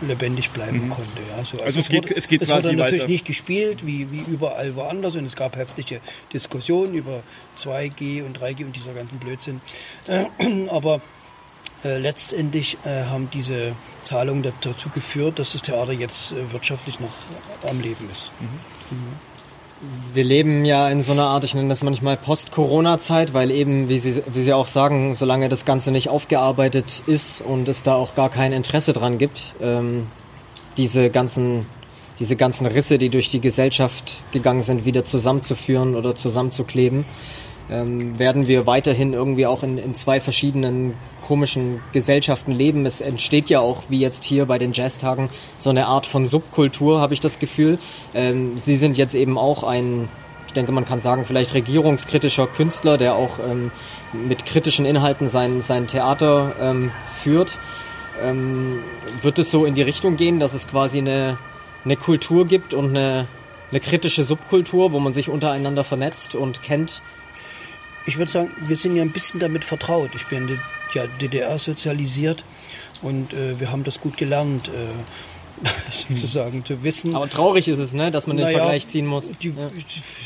[0.00, 0.88] lebendig bleiben mhm.
[0.90, 1.20] konnte.
[1.30, 1.44] Ja.
[1.44, 3.12] So, also, also es, geht, wurde, es geht es quasi wurde natürlich weiter.
[3.12, 6.00] nicht gespielt, wie, wie überall woanders und es gab heftige
[6.32, 7.22] Diskussionen über
[7.58, 9.60] 2G und 3G und dieser ganzen Blödsinn.
[10.06, 10.26] Äh,
[10.68, 11.00] aber
[11.84, 17.12] äh, letztendlich äh, haben diese Zahlungen dazu geführt, dass das Theater jetzt äh, wirtschaftlich noch
[17.68, 18.30] am Leben ist.
[18.40, 18.96] Mhm.
[18.96, 19.35] Mhm
[20.14, 23.98] wir leben ja in so einer Art, ich nenne das manchmal Post-Corona-Zeit, weil eben, wie
[23.98, 28.14] Sie, wie Sie auch sagen, solange das Ganze nicht aufgearbeitet ist und es da auch
[28.14, 30.06] gar kein Interesse dran gibt, ähm,
[30.78, 31.66] diese ganzen,
[32.18, 37.04] diese ganzen Risse, die durch die Gesellschaft gegangen sind, wieder zusammenzuführen oder zusammenzukleben.
[37.70, 40.94] Ähm, werden wir weiterhin irgendwie auch in, in zwei verschiedenen
[41.26, 42.86] komischen Gesellschaften leben.
[42.86, 47.00] Es entsteht ja auch, wie jetzt hier bei den Jazztagen, so eine Art von Subkultur,
[47.00, 47.78] habe ich das Gefühl.
[48.14, 50.08] Ähm, Sie sind jetzt eben auch ein,
[50.46, 53.72] ich denke, man kann sagen, vielleicht regierungskritischer Künstler, der auch ähm,
[54.12, 57.58] mit kritischen Inhalten sein, sein Theater ähm, führt.
[58.20, 58.82] Ähm,
[59.20, 61.36] wird es so in die Richtung gehen, dass es quasi eine,
[61.84, 63.26] eine Kultur gibt und eine,
[63.70, 67.02] eine kritische Subkultur, wo man sich untereinander vernetzt und kennt?
[68.06, 70.10] Ich würde sagen, wir sind ja ein bisschen damit vertraut.
[70.14, 70.58] Ich bin
[70.94, 72.44] ja DDR sozialisiert
[73.02, 74.68] und äh, wir haben das gut gelernt.
[74.68, 74.72] Äh,
[76.10, 77.16] sozusagen zu wissen.
[77.16, 79.30] Aber traurig ist es, ne, dass man den naja, Vergleich ziehen muss.
[79.40, 79.70] Die, ja.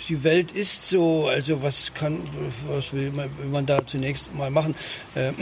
[0.08, 2.18] die, Welt ist so, also was kann,
[2.68, 4.74] was will man, will man da zunächst mal machen?
[5.14, 5.32] Äh,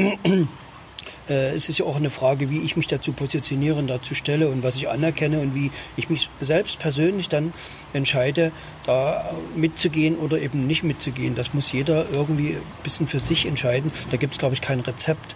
[1.28, 4.62] äh, es ist ja auch eine Frage, wie ich mich dazu positioniere dazu stelle und
[4.62, 7.52] was ich anerkenne und wie ich mich selbst persönlich dann
[7.92, 8.52] entscheide,
[8.86, 11.34] da mitzugehen oder eben nicht mitzugehen.
[11.34, 13.90] Das muss jeder irgendwie ein bisschen für sich entscheiden.
[14.10, 15.34] Da gibt es, glaube ich, kein Rezept.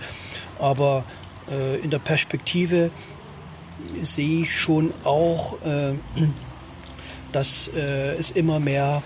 [0.59, 1.05] Aber
[1.51, 2.91] äh, in der Perspektive
[4.01, 5.93] sehe ich schon auch, äh,
[7.33, 9.03] dass äh, es immer mehr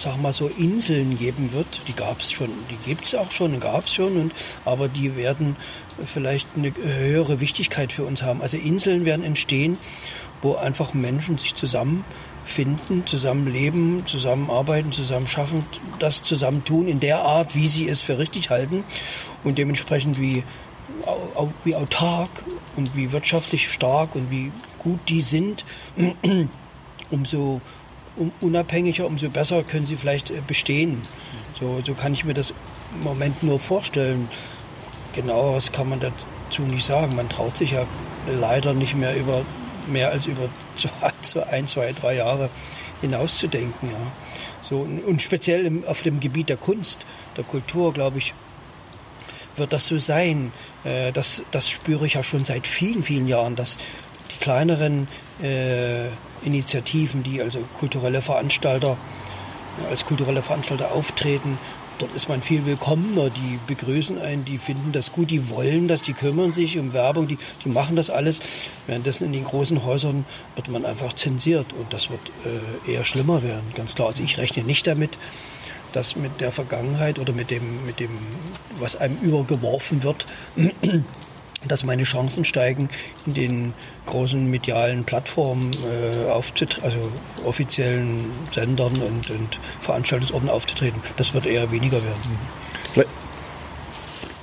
[0.00, 1.82] sag mal so Inseln geben wird.
[1.86, 4.32] Die gab es schon, die gibt es auch schon, gab es schon, und,
[4.64, 5.56] aber die werden
[6.06, 8.42] vielleicht eine höhere Wichtigkeit für uns haben.
[8.42, 9.78] Also Inseln werden entstehen,
[10.42, 15.64] wo einfach Menschen sich zusammenfinden, zusammenleben, zusammenarbeiten, zusammen schaffen,
[15.98, 18.84] das zusammen tun in der Art, wie sie es für richtig halten
[19.44, 20.42] und dementsprechend wie
[21.64, 22.28] wie autark
[22.76, 25.64] und wie wirtschaftlich stark und wie gut die sind,
[27.10, 27.60] umso um,
[28.40, 31.02] unabhängiger, umso besser können sie vielleicht äh, bestehen.
[31.58, 32.54] So, so kann ich mir das
[32.94, 34.28] im Moment nur vorstellen.
[35.14, 37.16] Genau, was kann man dazu nicht sagen.
[37.16, 37.84] Man traut sich ja
[38.26, 39.44] leider nicht mehr über
[39.86, 40.48] mehr als über
[41.50, 42.50] ein, zwei, drei Jahre
[43.00, 43.90] hinauszudenken.
[43.90, 44.12] Ja.
[44.60, 47.00] So, und speziell im, auf dem Gebiet der Kunst,
[47.36, 48.34] der Kultur, glaube ich,
[49.56, 50.52] wird das so sein.
[50.84, 53.78] Äh, das, das spüre ich ja schon seit vielen, vielen Jahren, dass
[54.40, 55.06] kleineren
[55.42, 56.08] äh,
[56.42, 58.96] Initiativen, die also kulturelle Veranstalter
[59.88, 61.58] als kulturelle Veranstalter auftreten.
[61.98, 66.00] Dort ist man viel willkommener, die begrüßen einen, die finden das gut, die wollen das,
[66.00, 68.40] die kümmern sich um Werbung, die, die machen das alles.
[68.86, 70.24] Währenddessen in den großen Häusern
[70.54, 72.20] wird man einfach zensiert und das wird
[72.86, 74.08] äh, eher schlimmer werden, ganz klar.
[74.08, 75.18] Also ich rechne nicht damit,
[75.92, 78.10] dass mit der Vergangenheit oder mit dem, mit dem,
[78.78, 80.24] was einem übergeworfen wird,
[81.66, 82.88] dass meine Chancen steigen,
[83.26, 83.72] in den
[84.06, 86.98] großen medialen Plattformen äh, aufzutreten, also
[87.44, 91.02] offiziellen Sendern und, und Veranstaltungsorten aufzutreten.
[91.16, 92.38] Das wird eher weniger werden.
[92.92, 93.10] Vielleicht,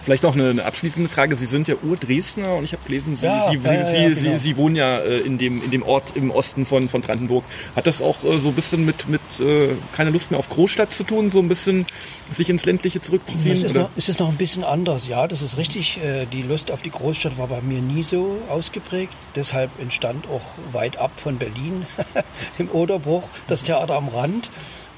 [0.08, 1.36] Vielleicht noch eine, eine, abschließende Frage.
[1.36, 4.24] Sie sind ja Ur-Dresdner und ich habe gelesen, Sie, ja, Sie, ja, Sie, ja, Sie,
[4.24, 4.38] genau.
[4.38, 7.44] Sie, wohnen ja äh, in, dem, in dem Ort im Osten von, von Brandenburg.
[7.76, 10.94] Hat das auch äh, so ein bisschen mit, mit äh, keine Lust mehr auf Großstadt
[10.94, 11.86] zu tun, so ein bisschen
[12.32, 13.58] sich ins Ländliche zurückzuziehen?
[13.58, 16.00] Es ist, noch, es ist noch ein bisschen anders, ja, das ist richtig.
[16.32, 19.12] Die Lust auf die Großstadt war bei mir nie so ausgeprägt.
[19.36, 21.86] Deshalb entstand auch weit ab von Berlin
[22.58, 24.52] im Oderbruch das Theater am Rand.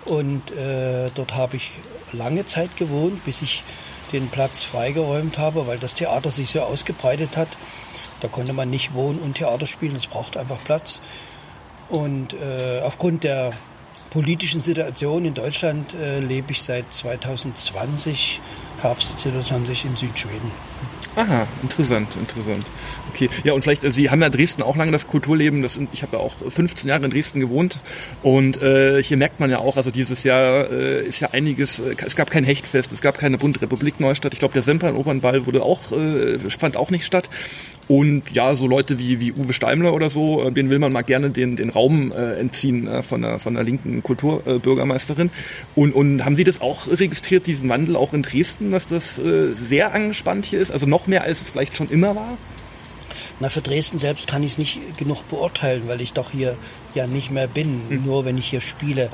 [0.05, 0.53] Und
[1.15, 1.71] dort habe ich
[2.11, 3.63] lange Zeit gewohnt, bis ich
[4.11, 7.49] den Platz freigeräumt habe, weil das Theater sich so ausgebreitet hat.
[8.21, 10.99] Da konnte man nicht wohnen und Theater spielen, es braucht einfach Platz.
[11.89, 13.51] Und äh, aufgrund der
[14.09, 18.41] politischen Situation in Deutschland äh, lebe ich seit 2020,
[18.81, 20.51] Herbst 2020 in Südschweden.
[21.15, 22.65] Aha, interessant, interessant.
[23.09, 25.61] Okay, ja und vielleicht, äh, Sie haben ja Dresden auch lange das Kulturleben.
[25.61, 27.79] Das ich habe ja auch 15 Jahre in Dresden gewohnt
[28.23, 31.79] und äh, hier merkt man ja auch, also dieses Jahr äh, ist ja einiges.
[31.79, 34.33] Äh, es gab kein Hechtfest, es gab keine Bundrepublik Neustadt.
[34.33, 37.29] Ich glaube, der Semper Opernball wurde auch äh, fand auch nicht statt.
[37.89, 41.01] Und ja, so Leute wie, wie Uwe Steimler oder so, äh, den will man mal
[41.01, 45.31] gerne den, den Raum äh, entziehen äh, von, der, von der linken Kulturbürgermeisterin.
[45.75, 49.51] Und, und haben Sie das auch registriert, diesen Wandel auch in Dresden, dass das äh,
[49.53, 50.71] sehr angespannt hier ist?
[50.71, 52.37] Also noch mehr, als es vielleicht schon immer war?
[53.41, 56.57] Na, für Dresden selbst kann ich es nicht genug beurteilen, weil ich doch hier
[56.93, 58.05] ja nicht mehr bin, mhm.
[58.05, 59.09] nur wenn ich hier spiele.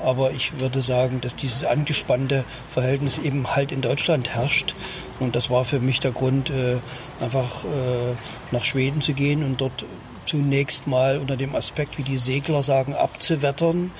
[0.00, 4.74] Aber ich würde sagen, dass dieses angespannte Verhältnis eben halt in Deutschland herrscht.
[5.18, 6.76] Und das war für mich der Grund, äh,
[7.20, 8.14] einfach äh,
[8.50, 9.84] nach Schweden zu gehen und dort
[10.26, 13.92] zunächst mal unter dem Aspekt, wie die Segler sagen, abzuwettern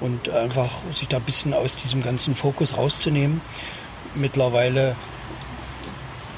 [0.00, 3.40] und einfach sich da ein bisschen aus diesem ganzen Fokus rauszunehmen.
[4.14, 4.96] Mittlerweile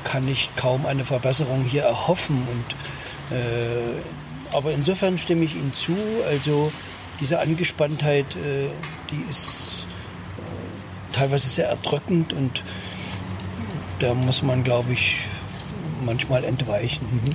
[0.05, 2.47] kann ich kaum eine Verbesserung hier erhoffen.
[2.51, 5.97] Und, äh, aber insofern stimme ich Ihnen zu.
[6.29, 6.73] Also
[7.21, 8.69] diese Angespanntheit, äh,
[9.11, 9.87] die ist
[10.39, 12.63] äh, teilweise sehr erdrückend und
[13.99, 15.17] da muss man, glaube ich,
[16.05, 17.07] manchmal entweichen.
[17.11, 17.31] Mhm.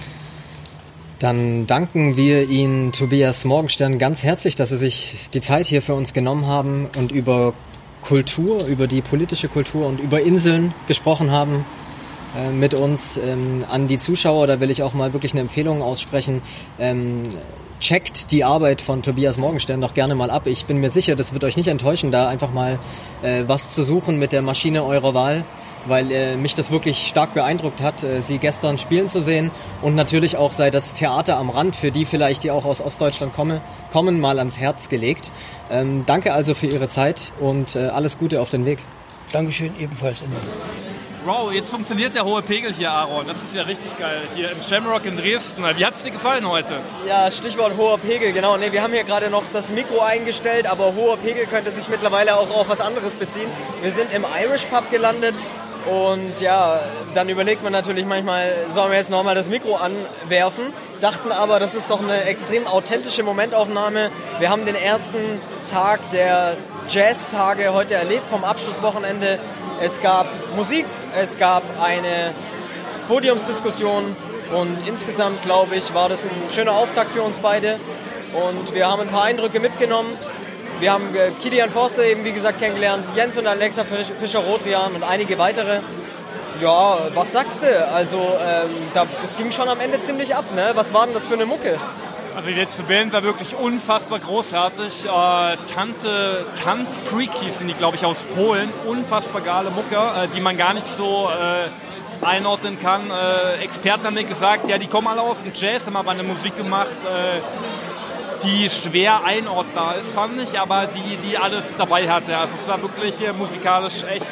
[1.20, 5.94] Dann danken wir Ihnen, Tobias Morgenstern, ganz herzlich, dass Sie sich die Zeit hier für
[5.94, 7.54] uns genommen haben und über
[8.02, 11.66] Kultur, über die politische Kultur und über Inseln gesprochen haben
[12.36, 13.18] äh, mit uns.
[13.18, 16.42] Ähm, an die Zuschauer, da will ich auch mal wirklich eine Empfehlung aussprechen.
[16.80, 17.24] Ähm,
[17.84, 20.48] checkt die Arbeit von Tobias Morgenstern doch gerne mal ab.
[20.48, 22.80] Ich bin mir sicher, das wird euch nicht enttäuschen, da einfach mal
[23.22, 25.44] äh, was zu suchen mit der Maschine eurer Wahl,
[25.86, 29.96] weil äh, mich das wirklich stark beeindruckt hat, äh, sie gestern spielen zu sehen und
[29.96, 33.62] natürlich auch sei das Theater am Rand, für die vielleicht, die auch aus Ostdeutschland komme,
[33.92, 35.30] kommen, mal ans Herz gelegt.
[35.70, 38.80] Ähm, danke also für Ihre Zeit und äh, alles Gute auf den Weg.
[39.34, 40.22] Dankeschön ebenfalls.
[40.22, 40.93] Immer.
[41.26, 43.26] Wow, jetzt funktioniert der hohe Pegel hier, Aaron.
[43.26, 44.24] Das ist ja richtig geil.
[44.36, 45.64] Hier im Shamrock in Dresden.
[45.78, 46.74] Wie hat es dir gefallen heute?
[47.08, 48.58] Ja, Stichwort hoher Pegel, genau.
[48.58, 52.36] Nee, wir haben hier gerade noch das Mikro eingestellt, aber hoher Pegel könnte sich mittlerweile
[52.36, 53.50] auch auf was anderes beziehen.
[53.82, 55.36] Wir sind im Irish Pub gelandet
[55.90, 56.82] und ja,
[57.14, 60.74] dann überlegt man natürlich manchmal, sollen wir jetzt nochmal das Mikro anwerfen?
[61.00, 64.10] Dachten aber, das ist doch eine extrem authentische Momentaufnahme.
[64.40, 65.40] Wir haben den ersten
[65.72, 66.58] Tag der
[66.90, 69.40] Jazz-Tage heute erlebt vom Abschlusswochenende
[69.82, 70.86] es gab Musik,
[71.20, 72.34] es gab eine
[73.08, 74.16] Podiumsdiskussion
[74.56, 77.80] und insgesamt, glaube ich, war das ein schöner Auftakt für uns beide.
[78.34, 80.10] Und wir haben ein paar Eindrücke mitgenommen.
[80.80, 83.84] Wir haben äh, Kilian Forster eben, wie gesagt, kennengelernt, Jens und Alexa
[84.20, 85.80] Fischer-Rotrian und einige weitere.
[86.62, 87.88] Ja, was sagst du?
[87.94, 90.72] Also, ähm, das ging schon am Ende ziemlich ab, ne?
[90.76, 91.80] Was war denn das für eine Mucke?
[92.36, 95.06] Also die letzte Band war wirklich unfassbar großartig.
[95.06, 98.72] Äh, Tante, Tant Freak hießen die, glaube ich, aus Polen.
[98.88, 103.12] Unfassbar geile Mucke, äh, die man gar nicht so äh, einordnen kann.
[103.12, 106.24] Äh, Experten haben mir gesagt, ja, die kommen alle aus dem Jazz, haben aber eine
[106.24, 107.40] Musik gemacht, äh,
[108.44, 112.36] die schwer einordnbar ist, fand ich, aber die, die alles dabei hatte.
[112.36, 114.32] Also es war wirklich äh, musikalisch echt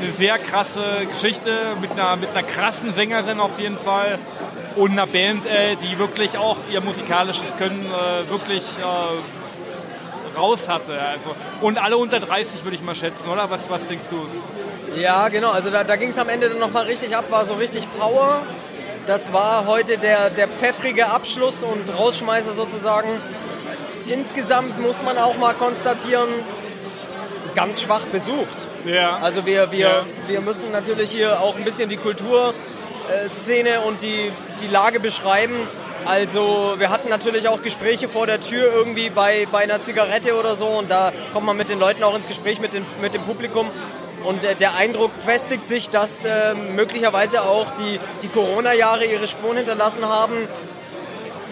[0.00, 4.18] eine sehr krasse Geschichte mit einer, mit einer krassen Sängerin auf jeden Fall
[4.76, 11.00] und einer Band, äh, die wirklich auch ihr musikalisches Können äh, wirklich äh, raus hatte.
[11.00, 13.50] Also, und alle unter 30 würde ich mal schätzen, oder?
[13.50, 14.26] Was, was denkst du?
[15.00, 15.50] Ja, genau.
[15.50, 18.42] Also da, da ging es am Ende dann nochmal richtig ab, war so richtig Power.
[19.06, 23.08] Das war heute der, der pfeffrige Abschluss und Rausschmeißer sozusagen.
[24.06, 26.28] Insgesamt muss man auch mal konstatieren,
[27.54, 28.68] ganz schwach besucht.
[28.84, 29.18] Ja.
[29.18, 30.06] Also wir, wir, ja.
[30.26, 32.54] wir müssen natürlich hier auch ein bisschen die Kultur
[33.28, 35.66] Szene und die, die Lage beschreiben.
[36.04, 40.54] Also wir hatten natürlich auch Gespräche vor der Tür irgendwie bei, bei einer Zigarette oder
[40.54, 43.22] so und da kommt man mit den Leuten auch ins Gespräch mit, den, mit dem
[43.22, 43.70] Publikum.
[44.24, 49.56] Und äh, der Eindruck festigt sich, dass äh, möglicherweise auch die, die Corona-Jahre ihre Spuren
[49.56, 50.48] hinterlassen haben.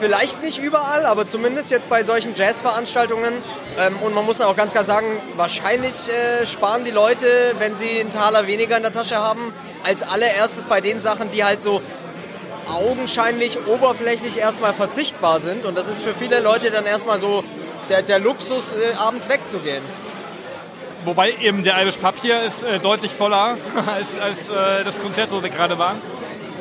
[0.01, 3.33] Vielleicht nicht überall, aber zumindest jetzt bei solchen Jazz-Veranstaltungen.
[3.79, 8.01] Ähm, und man muss auch ganz klar sagen, wahrscheinlich äh, sparen die Leute, wenn sie
[8.01, 9.53] einen Taler weniger in der Tasche haben,
[9.85, 11.81] als allererstes bei den Sachen, die halt so
[12.73, 15.65] augenscheinlich oberflächlich erstmal verzichtbar sind.
[15.65, 17.45] Und das ist für viele Leute dann erstmal so
[17.89, 19.85] der, der Luxus, äh, abends wegzugehen.
[21.05, 25.31] Wobei eben der Irish Pub hier ist äh, deutlich voller als, als äh, das Konzert,
[25.31, 26.01] wo wir gerade waren.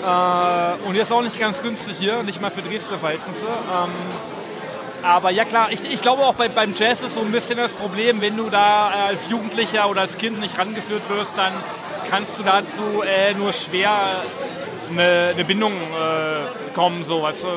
[0.06, 3.46] Äh, und ist auch nicht ganz günstig hier, nicht mal für Dresdner Verhältnisse.
[3.46, 3.92] Ähm,
[5.02, 7.74] aber ja klar, ich, ich glaube auch bei, beim Jazz ist so ein bisschen das
[7.74, 11.54] Problem, wenn du da äh, als Jugendlicher oder als Kind nicht rangeführt wirst, dann
[12.10, 13.92] kannst du dazu äh, nur schwer
[14.90, 17.48] eine, eine Bindung äh, kommen, so weißt du.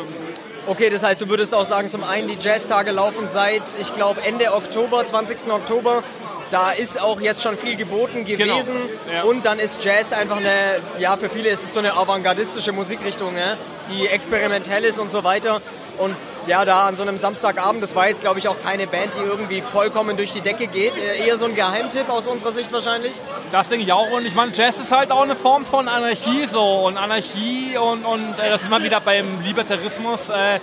[0.69, 4.23] Okay, das heißt, du würdest auch sagen, zum einen die Jazztage laufen seit, ich glaube,
[4.23, 5.49] Ende Oktober, 20.
[5.49, 6.03] Oktober.
[6.51, 8.75] Da ist auch jetzt schon viel geboten gewesen.
[9.07, 9.17] Genau.
[9.17, 9.23] Ja.
[9.25, 13.35] Und dann ist Jazz einfach eine, ja, für viele ist es so eine avantgardistische Musikrichtung,
[13.35, 13.57] ne?
[13.91, 15.61] die experimentell ist und so weiter.
[15.99, 16.15] Und
[16.47, 19.21] ja, da an so einem Samstagabend, das war jetzt, glaube ich, auch keine Band, die
[19.21, 20.97] irgendwie vollkommen durch die Decke geht.
[20.97, 23.15] Äh, eher so ein Geheimtipp aus unserer Sicht wahrscheinlich.
[23.51, 24.11] Das denke ich auch.
[24.13, 26.63] Und ich meine, Jazz ist halt auch eine Form von Anarchie so.
[26.87, 30.29] Und Anarchie und, und äh, das ist immer wieder beim Libertarismus.
[30.29, 30.61] Äh,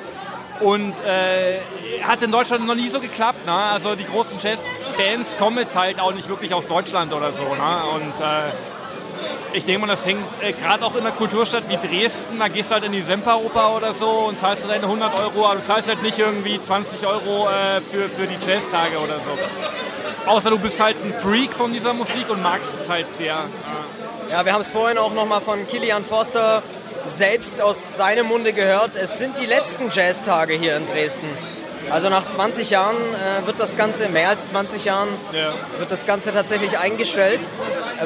[0.60, 1.60] und äh,
[2.04, 3.46] hat in Deutschland noch nie so geklappt.
[3.46, 3.54] Ne?
[3.54, 4.40] Also die großen
[4.98, 7.44] Jazzbands kommen jetzt halt auch nicht wirklich aus Deutschland oder so.
[7.44, 7.84] Ne?
[7.94, 8.52] Und äh,
[9.54, 12.72] ich denke mal, das hängt äh, gerade auch in einer Kulturstadt wie Dresden, da gehst
[12.72, 15.64] du halt in die Semperoper oder so und zahlst du deine 100 Euro, aber du
[15.64, 20.30] zahlst halt nicht irgendwie 20 Euro äh, für, für die Jazztage oder so.
[20.30, 23.38] Außer du bist halt ein Freak von dieser Musik und magst es halt sehr.
[24.32, 26.64] Ja, wir haben es vorhin auch nochmal von Kilian Forster
[27.06, 28.96] selbst aus seinem Munde gehört.
[28.96, 31.28] Es sind die letzten Jazztage hier in Dresden.
[31.94, 35.54] Also nach 20 Jahren äh, wird das Ganze, mehr als 20 Jahren, ja.
[35.78, 37.41] wird das Ganze tatsächlich eingestellt,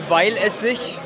[0.09, 0.99] weil es sich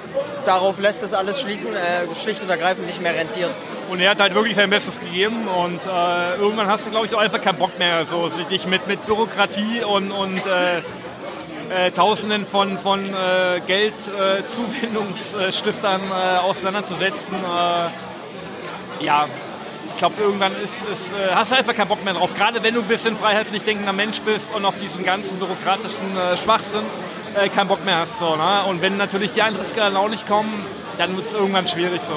[0.48, 3.52] darauf lässt es alles schließen, äh, schlicht und ergreifend nicht mehr rentiert.
[3.92, 7.14] Und er hat halt wirklich sein Bestes gegeben und äh, irgendwann hast du, glaube ich,
[7.14, 10.80] auch einfach keinen Bock mehr, so sich mit, mit Bürokratie und, und äh,
[11.70, 16.02] äh Tausenden von, von äh, Geldzuwendungsstiftern
[16.42, 17.36] auseinanderzusetzen.
[19.02, 19.28] ja,
[20.02, 22.32] glaube, irgendwann ist, ist, hast du einfach keinen Bock mehr drauf.
[22.36, 26.84] Gerade wenn du ein bisschen freiheitlich denkender Mensch bist und auf diesen ganzen bürokratischen Schwachsinn
[27.36, 28.18] äh, keinen Bock mehr hast.
[28.18, 28.64] So, ne?
[28.68, 30.66] Und wenn natürlich die Eintrittsgelder auch nicht kommen,
[30.98, 32.16] dann wird es irgendwann schwierig so.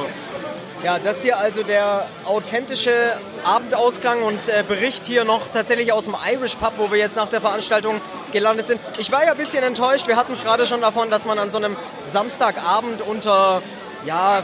[0.83, 3.13] Ja, das hier also der authentische
[3.45, 7.29] Abendausklang und äh, Bericht hier noch tatsächlich aus dem Irish Pub, wo wir jetzt nach
[7.29, 8.01] der Veranstaltung
[8.33, 8.81] gelandet sind.
[8.99, 10.09] Ich war ja ein bisschen enttäuscht.
[10.09, 11.77] Wir hatten es gerade schon davon, dass man an so einem
[12.07, 13.63] Samstagabend unter
[14.05, 14.43] ja,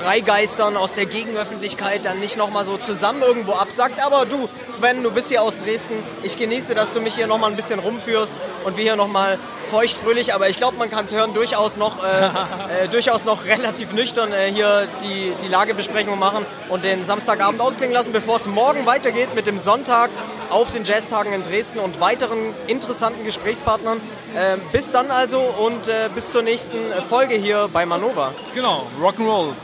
[0.00, 4.04] Freigeistern aus der Gegenöffentlichkeit dann nicht nochmal so zusammen irgendwo absackt.
[4.04, 5.94] Aber du, Sven, du bist hier aus Dresden.
[6.22, 8.32] Ich genieße, dass du mich hier nochmal ein bisschen rumführst
[8.64, 9.38] und wir hier nochmal
[9.74, 12.26] feuchtfröhlich, aber ich glaube, man kann es hören, durchaus noch, äh,
[12.84, 17.92] äh, durchaus noch relativ nüchtern äh, hier die, die Lagebesprechung machen und den Samstagabend ausklingen
[17.92, 20.10] lassen, bevor es morgen weitergeht mit dem Sonntag
[20.50, 23.98] auf den Jazztagen in Dresden und weiteren interessanten Gesprächspartnern.
[24.36, 28.30] Äh, bis dann also und äh, bis zur nächsten Folge hier bei Manova.
[28.54, 29.54] Genau, Rock'n'Roll.